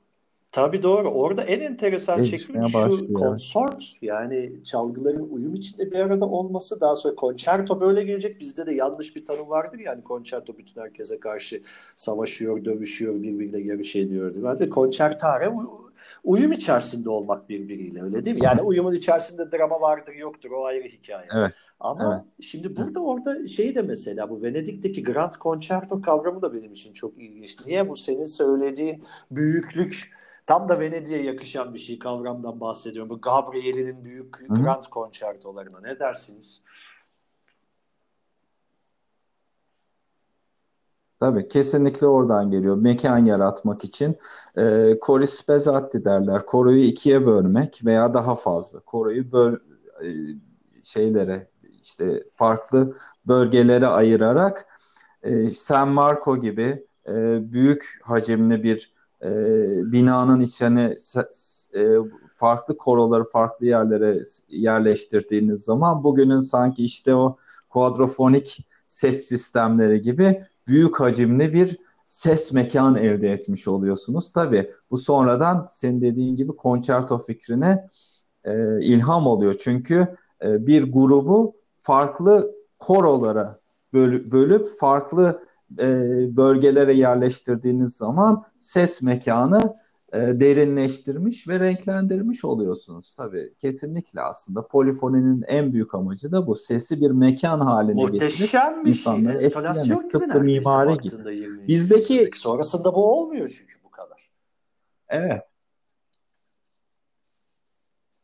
Tabii 0.53 0.83
doğru. 0.83 1.11
Orada 1.11 1.43
en 1.43 1.61
enteresan 1.61 2.25
şekli 2.25 2.71
şu 2.73 3.13
konsort 3.15 3.85
yani 4.03 4.53
çalgıların 4.65 5.29
uyum 5.31 5.55
içinde 5.55 5.91
bir 5.91 5.99
arada 5.99 6.27
olması 6.27 6.81
daha 6.81 6.97
sonra 6.97 7.15
konçerto 7.15 7.81
böyle 7.81 8.03
gelecek. 8.05 8.41
Bizde 8.41 8.67
de 8.67 8.75
yanlış 8.75 9.17
bir 9.17 9.25
tanım 9.25 9.49
vardır 9.49 9.79
yani 9.79 10.05
konçerto 10.05 10.59
bütün 10.59 10.81
herkese 10.81 11.21
karşı 11.21 11.63
savaşıyor, 11.97 12.65
dövüşüyor, 12.65 13.15
birbiriyle 13.23 13.61
yarış 13.61 13.97
ediyordu. 13.97 14.41
Ben 14.45 14.59
de 14.59 14.69
konçertare 14.69 15.53
uyum 16.25 16.53
içerisinde 16.53 17.11
olmak 17.11 17.49
birbiriyle 17.49 18.03
öyle 18.03 18.25
değil 18.25 18.39
mi? 18.39 18.45
Yani 18.45 18.63
uyumun 18.63 18.95
içerisinde 18.95 19.53
drama 19.53 19.81
vardır 19.81 20.15
yoktur 20.15 20.51
o 20.51 20.65
ayrı 20.65 20.89
hikaye. 20.89 21.29
Evet. 21.37 21.53
Ama 21.81 22.15
evet. 22.15 22.45
şimdi 22.45 22.77
burada 22.77 23.01
orada 23.01 23.47
şey 23.47 23.75
de 23.75 23.83
mesela 23.83 24.31
bu 24.31 24.43
Venedik'teki 24.43 25.03
Grand 25.03 25.33
Concerto 25.41 26.03
kavramı 26.03 26.43
da 26.43 26.55
benim 26.55 26.73
için 26.73 26.93
çok 26.93 27.19
ilginç. 27.19 27.57
Niye 27.67 27.89
bu 27.89 27.97
senin 27.97 28.23
söylediğin 28.23 29.05
büyüklük 29.31 30.20
tam 30.51 30.69
da 30.69 30.81
Venedik'e 30.81 31.17
yakışan 31.17 31.75
bir 31.75 31.79
şey 31.79 31.99
kavramdan 31.99 32.61
bahsediyorum. 32.61 33.11
Bu 33.11 33.21
Gabriel'in 33.21 34.05
büyük 34.05 34.41
Hı. 34.41 34.55
Grand 34.55 34.83
Concerto'larına 34.93 35.81
ne 35.81 35.99
dersiniz? 35.99 36.63
Tabii 41.21 41.49
kesinlikle 41.49 42.07
oradan 42.07 42.51
geliyor. 42.51 42.77
Mekan 42.77 43.25
yaratmak 43.25 43.85
için 43.85 44.19
e, 44.57 44.99
koris 45.01 45.49
bezatti 45.49 46.05
derler. 46.05 46.47
Koroyu 46.47 46.83
ikiye 46.83 47.27
bölmek 47.27 47.81
veya 47.85 48.15
daha 48.15 48.37
fazla. 48.37 48.81
Koroyu 48.81 49.33
böl 49.33 49.55
e, 50.03 50.09
şeylere 50.83 51.49
işte 51.83 52.25
farklı 52.35 52.97
bölgelere 53.27 53.87
ayırarak 53.87 54.67
e, 55.23 55.47
San 55.47 55.89
Marco 55.89 56.41
gibi 56.41 56.87
e, 57.09 57.39
büyük 57.53 57.99
hacimli 58.03 58.63
bir 58.63 59.00
e, 59.25 59.29
binanın 59.93 60.41
içine 60.41 60.97
e, 61.75 61.95
farklı 62.35 62.77
koroları 62.77 63.25
farklı 63.25 63.67
yerlere 63.67 64.23
yerleştirdiğiniz 64.49 65.65
zaman 65.65 66.05
bugünün 66.05 66.41
sanki 66.41 66.85
işte 66.85 67.15
o 67.15 67.37
kuadrofonik 67.69 68.67
ses 68.87 69.29
sistemleri 69.29 70.03
gibi 70.03 70.45
büyük 70.67 71.01
hacimli 71.01 71.53
bir 71.53 71.79
ses 72.09 72.53
mekan 72.53 72.97
elde 72.97 73.33
etmiş 73.33 73.69
oluyorsunuz. 73.69 74.33
Tabii 74.33 74.71
bu 74.91 74.97
sonradan 74.97 75.67
senin 75.71 76.01
dediğin 76.01 76.37
gibi 76.37 76.57
konçerto 76.57 77.19
fikrine 77.19 77.87
e, 78.45 78.81
ilham 78.81 79.27
oluyor. 79.27 79.55
Çünkü 79.59 80.17
e, 80.45 80.67
bir 80.67 80.93
grubu 80.93 81.57
farklı 81.79 82.55
korolara 82.79 83.61
bölüp 83.93 84.79
farklı 84.79 85.43
e, 85.79 85.87
bölgelere 86.37 86.95
yerleştirdiğiniz 86.95 87.97
zaman 87.97 88.45
ses 88.59 89.03
mekanı 89.03 89.77
e, 90.13 90.19
derinleştirmiş 90.19 91.49
ve 91.49 91.61
renklendirmiş 91.61 92.45
oluyorsunuz 92.45 93.15
tabii. 93.15 93.55
Kesinlikle 93.59 94.21
aslında 94.21 94.67
polifoninin 94.67 95.45
en 95.47 95.73
büyük 95.73 95.95
amacı 95.95 96.33
da 96.33 96.47
bu. 96.47 96.55
Sesi 96.55 97.01
bir 97.01 97.11
mekan 97.11 97.61
haline 97.61 98.03
Muhteşem 98.03 98.85
bir 98.85 98.95
şey. 98.95 99.15
Gibi 99.85 100.09
Tıpkı 100.09 100.41
mimari 100.41 100.97
gibi. 100.99 101.69
Bizdeki 101.69 102.31
sonrasında 102.35 102.95
bu 102.95 103.21
olmuyor 103.21 103.49
çünkü 103.49 103.75
bu 103.85 103.91
kadar. 103.91 104.31
Evet. 105.09 105.43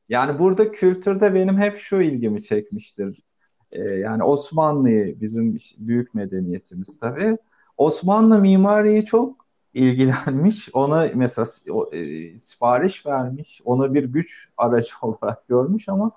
Yani 0.08 0.38
burada 0.38 0.72
kültürde 0.72 1.34
benim 1.34 1.58
hep 1.58 1.76
şu 1.76 2.00
ilgimi 2.00 2.42
çekmiştir. 2.42 3.22
Ee, 3.72 3.82
yani 3.82 4.22
Osmanlı 4.22 4.90
bizim 5.20 5.56
büyük 5.78 6.14
medeniyetimiz 6.14 6.98
tabii. 6.98 7.38
Osmanlı 7.76 8.40
mimariyi 8.40 9.04
çok 9.04 9.46
ilgilenmiş. 9.74 10.68
Ona 10.72 11.08
mesela 11.14 11.46
e, 11.92 12.38
sipariş 12.38 13.06
vermiş. 13.06 13.60
Ona 13.64 13.94
bir 13.94 14.04
güç 14.04 14.48
aracı 14.56 14.94
olarak 15.02 15.48
görmüş 15.48 15.88
ama 15.88 16.12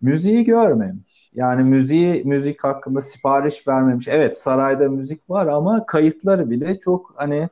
müziği 0.00 0.44
görmemiş. 0.44 1.30
Yani 1.34 1.64
müziği 1.64 2.24
müzik 2.24 2.64
hakkında 2.64 3.00
sipariş 3.00 3.68
vermemiş. 3.68 4.08
Evet 4.08 4.38
sarayda 4.38 4.88
müzik 4.88 5.30
var 5.30 5.46
ama 5.46 5.86
kayıtları 5.86 6.50
bile 6.50 6.78
çok 6.78 7.14
hani 7.16 7.48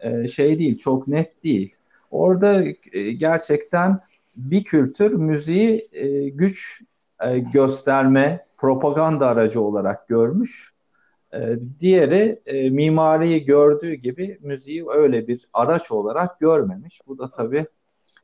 e, 0.00 0.26
şey 0.26 0.58
değil, 0.58 0.78
çok 0.78 1.08
net 1.08 1.44
değil. 1.44 1.76
Orada 2.10 2.64
e, 2.92 3.12
gerçekten 3.12 4.00
bir 4.36 4.64
kültür 4.64 5.12
müziği 5.12 5.88
e, 5.92 6.28
güç 6.28 6.82
e, 7.20 7.38
gösterme, 7.38 8.46
propaganda 8.64 9.28
aracı 9.28 9.60
olarak 9.60 10.08
görmüş. 10.08 10.74
E, 11.34 11.38
diğeri 11.80 12.40
e, 12.46 12.70
mimariyi 12.70 13.44
gördüğü 13.44 13.94
gibi 13.94 14.38
müziği 14.40 14.84
öyle 14.88 15.28
bir 15.28 15.48
araç 15.52 15.90
olarak 15.90 16.40
görmemiş. 16.40 17.00
Bu 17.06 17.18
da 17.18 17.30
tabii 17.30 17.66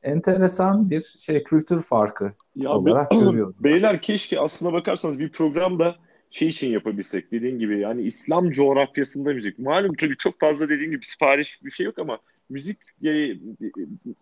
enteresan 0.03 0.91
bir 0.91 1.03
şey 1.03 1.45
kültür 1.45 1.83
farkı 1.83 2.33
ya 2.57 2.71
olarak 2.71 3.11
be, 3.11 3.17
görüyorum. 3.21 3.55
Beyler 3.61 4.03
keşke 4.03 4.41
aslına 4.41 4.73
bakarsanız 4.73 5.19
bir 5.19 5.33
programda 5.33 5.97
şey 6.31 6.49
için 6.49 6.71
yapabilsek 6.71 7.33
dediğin 7.33 7.59
gibi 7.59 7.81
yani 7.81 8.03
İslam 8.03 8.51
coğrafyasında 8.51 9.33
müzik. 9.33 9.59
Malum 9.59 9.95
tabii 9.95 10.17
çok 10.17 10.41
fazla 10.41 10.69
dediğin 10.69 10.91
gibi 10.91 11.05
sipariş 11.05 11.65
bir 11.65 11.71
şey 11.71 11.87
yok 11.87 11.99
ama 11.99 12.19
müzik 12.51 12.79
e, 13.05 13.35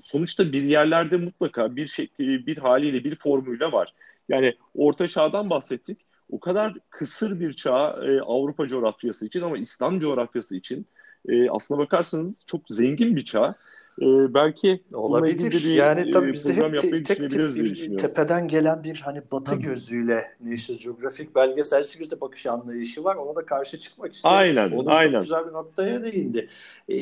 sonuçta 0.00 0.52
bir 0.52 0.62
yerlerde 0.62 1.16
mutlaka 1.16 1.76
bir 1.76 1.86
şekli, 1.86 2.46
bir 2.46 2.56
haliyle, 2.56 3.04
bir 3.04 3.16
formuyla 3.16 3.72
var. 3.72 3.94
Yani 4.28 4.54
Orta 4.74 5.08
Çağ'dan 5.08 5.50
bahsettik. 5.50 6.07
O 6.30 6.40
kadar 6.40 6.74
kısır 6.90 7.40
bir 7.40 7.52
çağ 7.52 7.90
e, 8.04 8.20
Avrupa 8.20 8.66
coğrafyası 8.68 9.26
için 9.26 9.42
ama 9.42 9.58
İslam 9.58 10.00
coğrafyası 10.00 10.56
için 10.56 10.86
e, 11.28 11.50
aslına 11.50 11.78
bakarsanız 11.78 12.44
çok 12.46 12.62
zengin 12.68 13.16
bir 13.16 13.24
çağ 13.24 13.54
e, 14.00 14.34
belki 14.34 14.82
olabilir. 14.92 15.52
Bir, 15.52 15.74
yani 15.74 16.10
tabii 16.10 16.32
bizde 16.32 16.56
hep 16.56 16.80
tek, 16.80 17.06
tek 17.06 17.20
bir 17.20 17.96
tepeden 17.96 18.48
gelen 18.48 18.84
bir 18.84 19.02
hani 19.04 19.22
batı 19.32 19.44
Tabii. 19.44 19.62
gözüyle 19.62 20.24
National 20.40 20.80
Geographic 20.80 21.34
belgeselci 21.34 21.98
gözle 21.98 22.20
bakış 22.20 22.46
anlayışı 22.46 23.04
var. 23.04 23.16
Ona 23.16 23.36
da 23.36 23.46
karşı 23.46 23.78
çıkmak 23.78 24.14
istedim. 24.14 24.36
Aynen. 24.36 24.72
O 24.72 24.86
da 24.86 24.90
aynen. 24.90 25.12
çok 25.12 25.20
güzel 25.20 25.46
bir 25.46 25.52
noktaya 25.52 26.04
değindi. 26.04 26.48
E, 26.88 26.96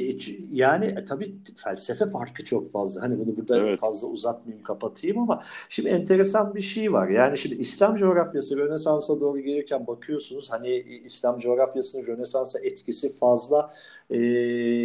yani 0.53 0.85
e, 0.85 1.05
tabii 1.05 1.35
felsefe 1.57 2.07
farkı 2.07 2.45
çok 2.45 2.73
fazla. 2.73 3.03
Hani 3.03 3.19
bunu 3.19 3.37
burada 3.37 3.59
evet. 3.59 3.81
fazla 3.81 4.09
uzatmayayım 4.09 4.65
kapatayım 4.65 5.19
ama 5.19 5.43
şimdi 5.69 5.89
enteresan 5.89 6.55
bir 6.55 6.61
şey 6.61 6.93
var. 6.93 7.09
Yani 7.09 7.39
şimdi 7.39 7.55
İslam 7.55 7.97
coğrafyası 7.97 8.57
Rönesans'a 8.57 9.21
doğru 9.21 9.41
gelirken 9.41 9.87
bakıyorsunuz 9.87 10.53
hani 10.53 10.77
İslam 11.05 11.39
coğrafyasının 11.39 12.07
Rönesans'a 12.07 12.61
etkisi 12.61 13.17
fazla 13.17 13.73
e, 14.11 14.19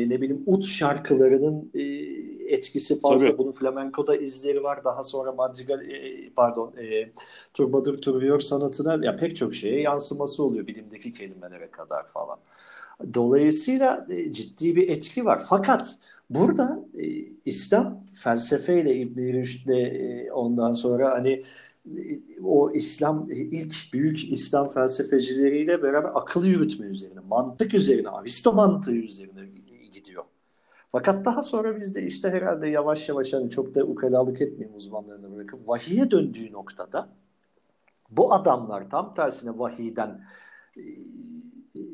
ne 0.09 0.21
bileyim 0.21 0.43
ut 0.45 0.65
şarkılarının 0.65 1.71
e, 1.73 1.81
etkisi 2.47 2.99
fazla. 2.99 3.27
Tabii. 3.27 3.37
Bunun 3.37 3.51
flamenkoda 3.51 4.15
izleri 4.15 4.63
var. 4.63 4.83
Daha 4.83 5.03
sonra 5.03 5.31
madrigal 5.31 5.89
e, 5.89 6.29
pardon 6.35 6.73
e, 6.77 7.11
turbadır 7.53 8.01
turviyor 8.01 8.39
sanatına 8.39 9.05
ya 9.05 9.15
pek 9.15 9.35
çok 9.35 9.55
şeye 9.55 9.81
yansıması 9.81 10.43
oluyor 10.43 10.67
bilimdeki 10.67 11.13
kelimelere 11.13 11.71
kadar 11.71 12.07
falan. 12.07 12.37
Dolayısıyla 13.13 14.07
e, 14.09 14.33
ciddi 14.33 14.75
bir 14.75 14.89
etki 14.89 15.25
var. 15.25 15.41
Fakat 15.49 15.95
burada 16.29 16.85
e, 16.97 17.05
İslam 17.45 17.99
felsefeyle 18.13 18.95
İbn 18.95 19.19
Rüşd'le 19.19 19.69
e, 19.69 20.31
ondan 20.31 20.71
sonra 20.71 21.11
hani 21.11 21.43
o 22.43 22.71
İslam 22.71 23.31
ilk 23.31 23.75
büyük 23.93 24.31
İslam 24.31 24.67
felsefecileriyle 24.67 25.83
beraber 25.83 26.11
akıl 26.13 26.45
yürütme 26.45 26.85
üzerine, 26.85 27.19
mantık 27.29 27.73
üzerine, 27.73 28.09
Aristo 28.09 28.53
mantığı 28.53 28.95
üzerine. 28.95 29.60
Fakat 30.91 31.25
daha 31.25 31.41
sonra 31.41 31.79
bizde 31.79 32.03
işte 32.03 32.29
herhalde 32.29 32.67
yavaş 32.67 33.09
yavaş 33.09 33.33
hani 33.33 33.49
çok 33.49 33.75
da 33.75 33.83
ukalalık 33.83 34.41
etmeyeyim 34.41 34.75
uzmanlarına 34.75 35.35
bırakıp 35.35 35.67
vahiye 35.67 36.11
döndüğü 36.11 36.51
noktada 36.51 37.09
bu 38.09 38.33
adamlar 38.33 38.89
tam 38.89 39.13
tersine 39.13 39.59
vahiyden 39.59 40.21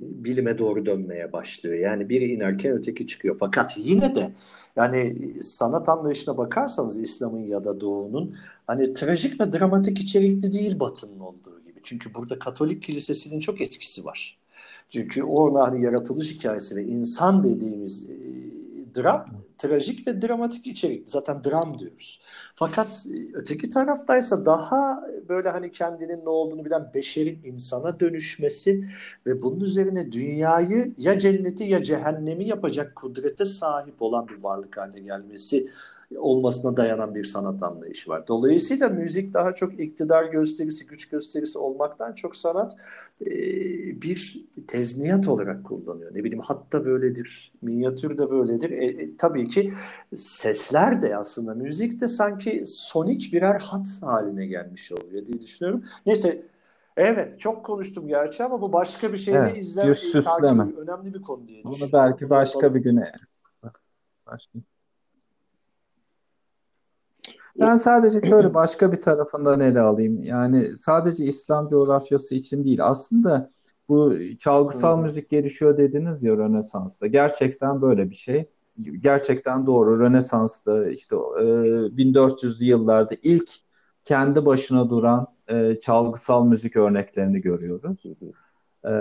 bilime 0.01 0.59
doğru 0.59 0.85
dönmeye 0.85 1.33
başlıyor. 1.33 1.75
Yani 1.75 2.09
biri 2.09 2.31
inerken 2.31 2.71
öteki 2.71 3.07
çıkıyor. 3.07 3.37
Fakat 3.39 3.77
yine 3.77 4.15
de 4.15 4.33
yani 4.75 5.33
sanat 5.41 5.89
anlayışına 5.89 6.37
bakarsanız 6.37 6.97
İslam'ın 6.97 7.39
ya 7.39 7.63
da 7.63 7.81
Doğu'nun 7.81 8.35
hani 8.67 8.93
trajik 8.93 9.41
ve 9.41 9.53
dramatik 9.53 9.99
içerikli 9.99 10.51
değil 10.51 10.79
Batı'nın 10.79 11.19
olduğu 11.19 11.63
gibi. 11.67 11.79
Çünkü 11.83 12.13
burada 12.13 12.39
Katolik 12.39 12.83
kilisesinin 12.83 13.39
çok 13.39 13.61
etkisi 13.61 14.05
var. 14.05 14.37
Çünkü 14.89 15.23
orada 15.23 15.63
hani 15.63 15.83
yaratılış 15.83 16.33
hikayesi 16.33 16.75
ve 16.75 16.83
insan 16.83 17.43
dediğimiz 17.43 18.09
dram, 18.97 19.25
trajik 19.57 20.07
ve 20.07 20.21
dramatik 20.21 20.67
içerik. 20.67 21.09
Zaten 21.09 21.43
dram 21.43 21.79
diyoruz. 21.79 22.21
Fakat 22.55 23.05
e, 23.13 23.33
öteki 23.33 23.69
taraftaysa 23.69 24.45
daha 24.45 25.03
böyle 25.29 25.49
hani 25.49 25.71
kendinin 25.71 26.25
ne 26.25 26.29
olduğunu 26.29 26.65
bilen 26.65 26.91
beşerin 26.93 27.39
insana 27.43 27.99
dönüşmesi 27.99 28.89
ve 29.25 29.41
bunun 29.41 29.59
üzerine 29.59 30.11
dünyayı 30.11 30.93
ya 30.97 31.19
cenneti 31.19 31.63
ya 31.63 31.83
cehennemi 31.83 32.47
yapacak 32.47 32.95
kudrete 32.95 33.45
sahip 33.45 34.01
olan 34.01 34.27
bir 34.27 34.43
varlık 34.43 34.77
haline 34.77 34.99
gelmesi 34.99 35.69
olmasına 36.15 36.77
dayanan 36.77 37.15
bir 37.15 37.23
sanat 37.23 37.63
anlayışı 37.63 38.09
var. 38.09 38.27
Dolayısıyla 38.27 38.89
müzik 38.89 39.33
daha 39.33 39.55
çok 39.55 39.79
iktidar 39.79 40.23
gösterisi, 40.23 40.87
güç 40.87 41.09
gösterisi 41.09 41.57
olmaktan 41.57 42.13
çok 42.13 42.35
sanat 42.35 42.77
e, 43.21 43.31
bir 44.01 44.45
tezniyat 44.67 45.27
olarak 45.27 45.63
kullanıyor. 45.63 46.15
Ne 46.15 46.23
bileyim 46.23 46.43
hatta 46.43 46.85
böyledir, 46.85 47.51
minyatür 47.61 48.17
de 48.17 48.31
böyledir. 48.31 48.71
E, 48.71 48.85
e, 48.85 49.17
tabii 49.17 49.47
ki 49.47 49.73
sesler 50.15 51.01
de 51.01 51.17
aslında 51.17 51.53
müzik 51.53 52.01
de 52.01 52.07
sanki 52.07 52.63
sonik 52.65 53.33
birer 53.33 53.59
hat 53.59 53.87
haline 54.01 54.47
gelmiş 54.47 54.91
oluyor 54.91 55.25
diye 55.25 55.41
düşünüyorum. 55.41 55.83
Neyse 56.05 56.43
Evet 56.97 57.39
çok 57.39 57.65
konuştum 57.65 58.07
gerçi 58.07 58.43
ama 58.43 58.61
bu 58.61 58.73
başka 58.73 59.13
bir 59.13 59.17
şeyde 59.17 59.37
evet, 59.37 59.57
izler, 59.57 60.23
takip 60.23 60.77
önemli 60.77 61.13
bir 61.13 61.21
konu 61.21 61.47
diye. 61.47 61.63
Bunu 61.63 61.91
belki 61.93 62.29
başka 62.29 62.75
bir 62.75 62.79
güne 62.79 63.11
başka. 64.25 64.59
Ben 67.59 67.77
sadece 67.77 68.27
şöyle 68.27 68.53
başka 68.53 68.91
bir 68.91 69.01
tarafından 69.01 69.59
ele 69.59 69.81
alayım. 69.81 70.19
Yani 70.19 70.77
sadece 70.77 71.25
İslam 71.25 71.67
coğrafyası 71.67 72.35
için 72.35 72.63
değil. 72.63 72.79
Aslında 72.81 73.49
bu 73.89 74.13
çalgısal 74.39 74.99
müzik 74.99 75.29
gelişiyor 75.29 75.77
dediniz 75.77 76.23
ya 76.23 76.37
Rönesans'ta. 76.37 77.07
Gerçekten 77.07 77.81
böyle 77.81 78.09
bir 78.09 78.15
şey. 78.15 78.49
Gerçekten 78.99 79.65
doğru. 79.65 79.99
Rönesans'ta 79.99 80.89
işte 80.89 81.15
e, 81.15 81.19
1400'lü 81.97 82.63
yıllarda 82.63 83.15
ilk 83.23 83.51
kendi 84.03 84.45
başına 84.45 84.89
duran 84.89 85.27
e, 85.47 85.79
çalgısal 85.79 86.45
müzik 86.45 86.75
örneklerini 86.75 87.41
görüyoruz. 87.41 88.03
E, 88.85 88.91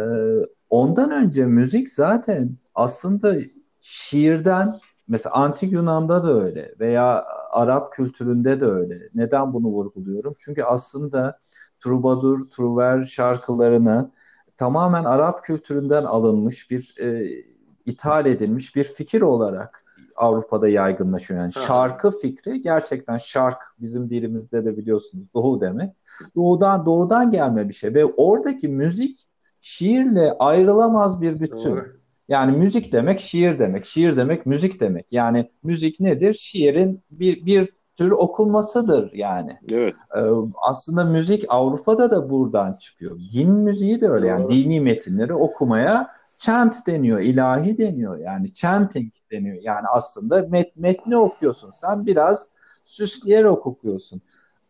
ondan 0.71 1.11
önce 1.11 1.47
müzik 1.47 1.91
zaten 1.91 2.57
aslında 2.75 3.37
şiirden 3.81 4.75
Mesela 5.09 5.35
antik 5.35 5.73
Yunan'da 5.73 6.25
da 6.25 6.41
öyle 6.41 6.75
veya 6.81 7.25
Arap 7.51 7.93
kültüründe 7.93 8.61
de 8.61 8.65
öyle. 8.65 9.09
Neden 9.15 9.53
bunu 9.53 9.67
vurguluyorum? 9.67 10.35
Çünkü 10.39 10.63
aslında 10.63 11.39
trubadur, 11.81 12.51
truver 12.51 13.05
şarkılarını 13.05 14.11
tamamen 14.57 15.05
Arap 15.05 15.45
kültüründen 15.45 16.05
alınmış 16.05 16.71
bir 16.71 16.95
e, 17.01 17.29
ithal 17.87 18.27
edilmiş 18.27 18.77
bir 18.77 18.85
fikir 18.85 19.21
olarak 19.23 19.85
Avrupa'da 20.17 20.69
yaygınlaşıyor. 20.69 21.41
Yani 21.41 21.53
şarkı 21.53 22.11
fikri 22.11 22.63
gerçekten 22.63 23.17
şark 23.17 23.63
bizim 23.81 24.11
dilimizde 24.11 24.65
de 24.65 24.77
biliyorsunuz 24.77 25.25
doğu 25.35 25.61
demek. 25.61 25.97
Doğudan 26.37 26.87
doğudan 26.87 27.31
gelme 27.31 27.69
bir 27.69 27.75
şey 27.75 27.95
ve 27.95 28.05
oradaki 28.05 28.69
müzik 28.69 29.27
şiirle 29.61 30.33
ayrılamaz 30.39 31.21
bir 31.21 31.41
bütün. 31.41 31.57
Doğru. 31.57 31.96
Yani 32.29 32.57
müzik 32.57 32.93
demek 32.93 33.21
şiir 33.21 33.59
demek, 33.59 33.85
şiir 33.85 34.17
demek 34.17 34.47
müzik 34.47 34.81
demek. 34.81 35.13
Yani 35.13 35.49
müzik 35.63 36.01
nedir? 36.01 36.35
Şiirin 36.35 37.03
bir, 37.11 37.47
bir 37.47 37.69
tür 37.97 38.11
okunmasıdır 38.11 39.13
yani. 39.13 39.59
Evet. 39.71 39.95
Ee, 40.17 40.21
aslında 40.69 41.05
müzik 41.05 41.45
Avrupa'da 41.49 42.11
da 42.11 42.31
buradan 42.31 42.77
çıkıyor. 42.77 43.19
Din 43.35 43.53
müziği 43.53 44.01
de 44.01 44.09
öyle 44.09 44.27
yani 44.27 44.41
Evet. 44.41 44.51
dini 44.51 44.81
metinleri 44.81 45.35
okumaya 45.35 46.17
chant 46.37 46.87
deniyor, 46.87 47.21
ilahi 47.21 47.79
deniyor. 47.79 48.19
Yani 48.19 48.55
chanting 48.55 49.13
deniyor. 49.33 49.57
Yani 49.63 49.87
aslında 49.93 50.47
met, 50.51 50.77
metni 50.77 51.17
okuyorsun. 51.17 51.71
Sen 51.71 52.07
biraz 52.07 52.47
süsleyerek 52.83 53.67
okuyorsun. 53.67 54.23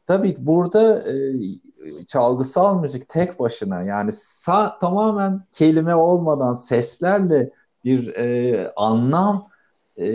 Tabii 0.06 0.34
ki 0.34 0.46
burada 0.46 1.12
e, 1.12 1.14
çalgısal 2.06 2.80
müzik 2.80 3.08
tek 3.08 3.40
başına 3.40 3.82
yani 3.82 4.10
sa- 4.10 4.78
tamamen 4.80 5.44
kelime 5.50 5.94
olmadan 5.94 6.54
seslerle 6.54 7.50
bir 7.84 8.16
e, 8.16 8.72
anlam 8.76 9.48
e, 9.96 10.06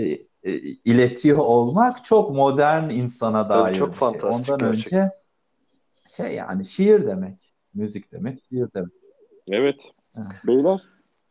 e, 0.44 0.52
iletiyor 0.86 1.38
olmak 1.38 2.04
çok 2.04 2.32
modern 2.32 2.90
insana 2.90 3.48
Tabii 3.48 3.64
dair 3.64 3.76
çok 3.76 3.90
şey. 3.90 4.00
fantastik 4.00 4.56
Ondan 4.56 4.72
gerçekten. 4.72 5.00
önce 5.02 5.12
şey 6.08 6.36
yani 6.36 6.66
şiir 6.66 7.08
demek, 7.08 7.54
müzik 7.74 8.12
demek, 8.12 8.44
şiir 8.50 8.68
demek. 8.76 8.92
Evet. 9.48 9.82
Evet. 10.18 10.28
Beyler 10.48 10.82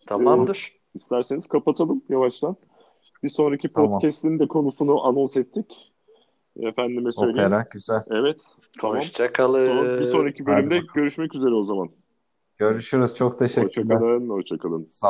Tamamdır. 0.07 0.73
isterseniz 0.95 1.47
kapatalım 1.47 2.03
yavaştan. 2.09 2.57
Bir 3.23 3.29
sonraki 3.29 3.73
Tamam. 3.73 3.91
podcast'in 3.93 4.39
de 4.39 4.49
konusunu 4.49 5.07
anons 5.07 5.37
ettik. 5.37 5.90
Efendime 6.63 7.13
söyleyeyim. 7.13 7.47
Opera 7.53 7.65
güzel. 7.73 8.03
Evet. 8.11 8.41
Tamam. 8.81 8.97
Hoşçakalın. 8.97 10.01
Bir 10.01 10.05
sonraki 10.05 10.47
bölümde 10.47 10.81
görüşmek 10.95 11.35
üzere 11.35 11.55
o 11.55 11.65
zaman. 11.65 11.91
Görüşürüz. 12.59 13.15
Çok 13.15 13.39
teşekkürler. 13.39 13.95
Hoşçakalın. 13.95 14.29
Hoşçakalın. 14.29 14.87
Sağ 14.89 15.09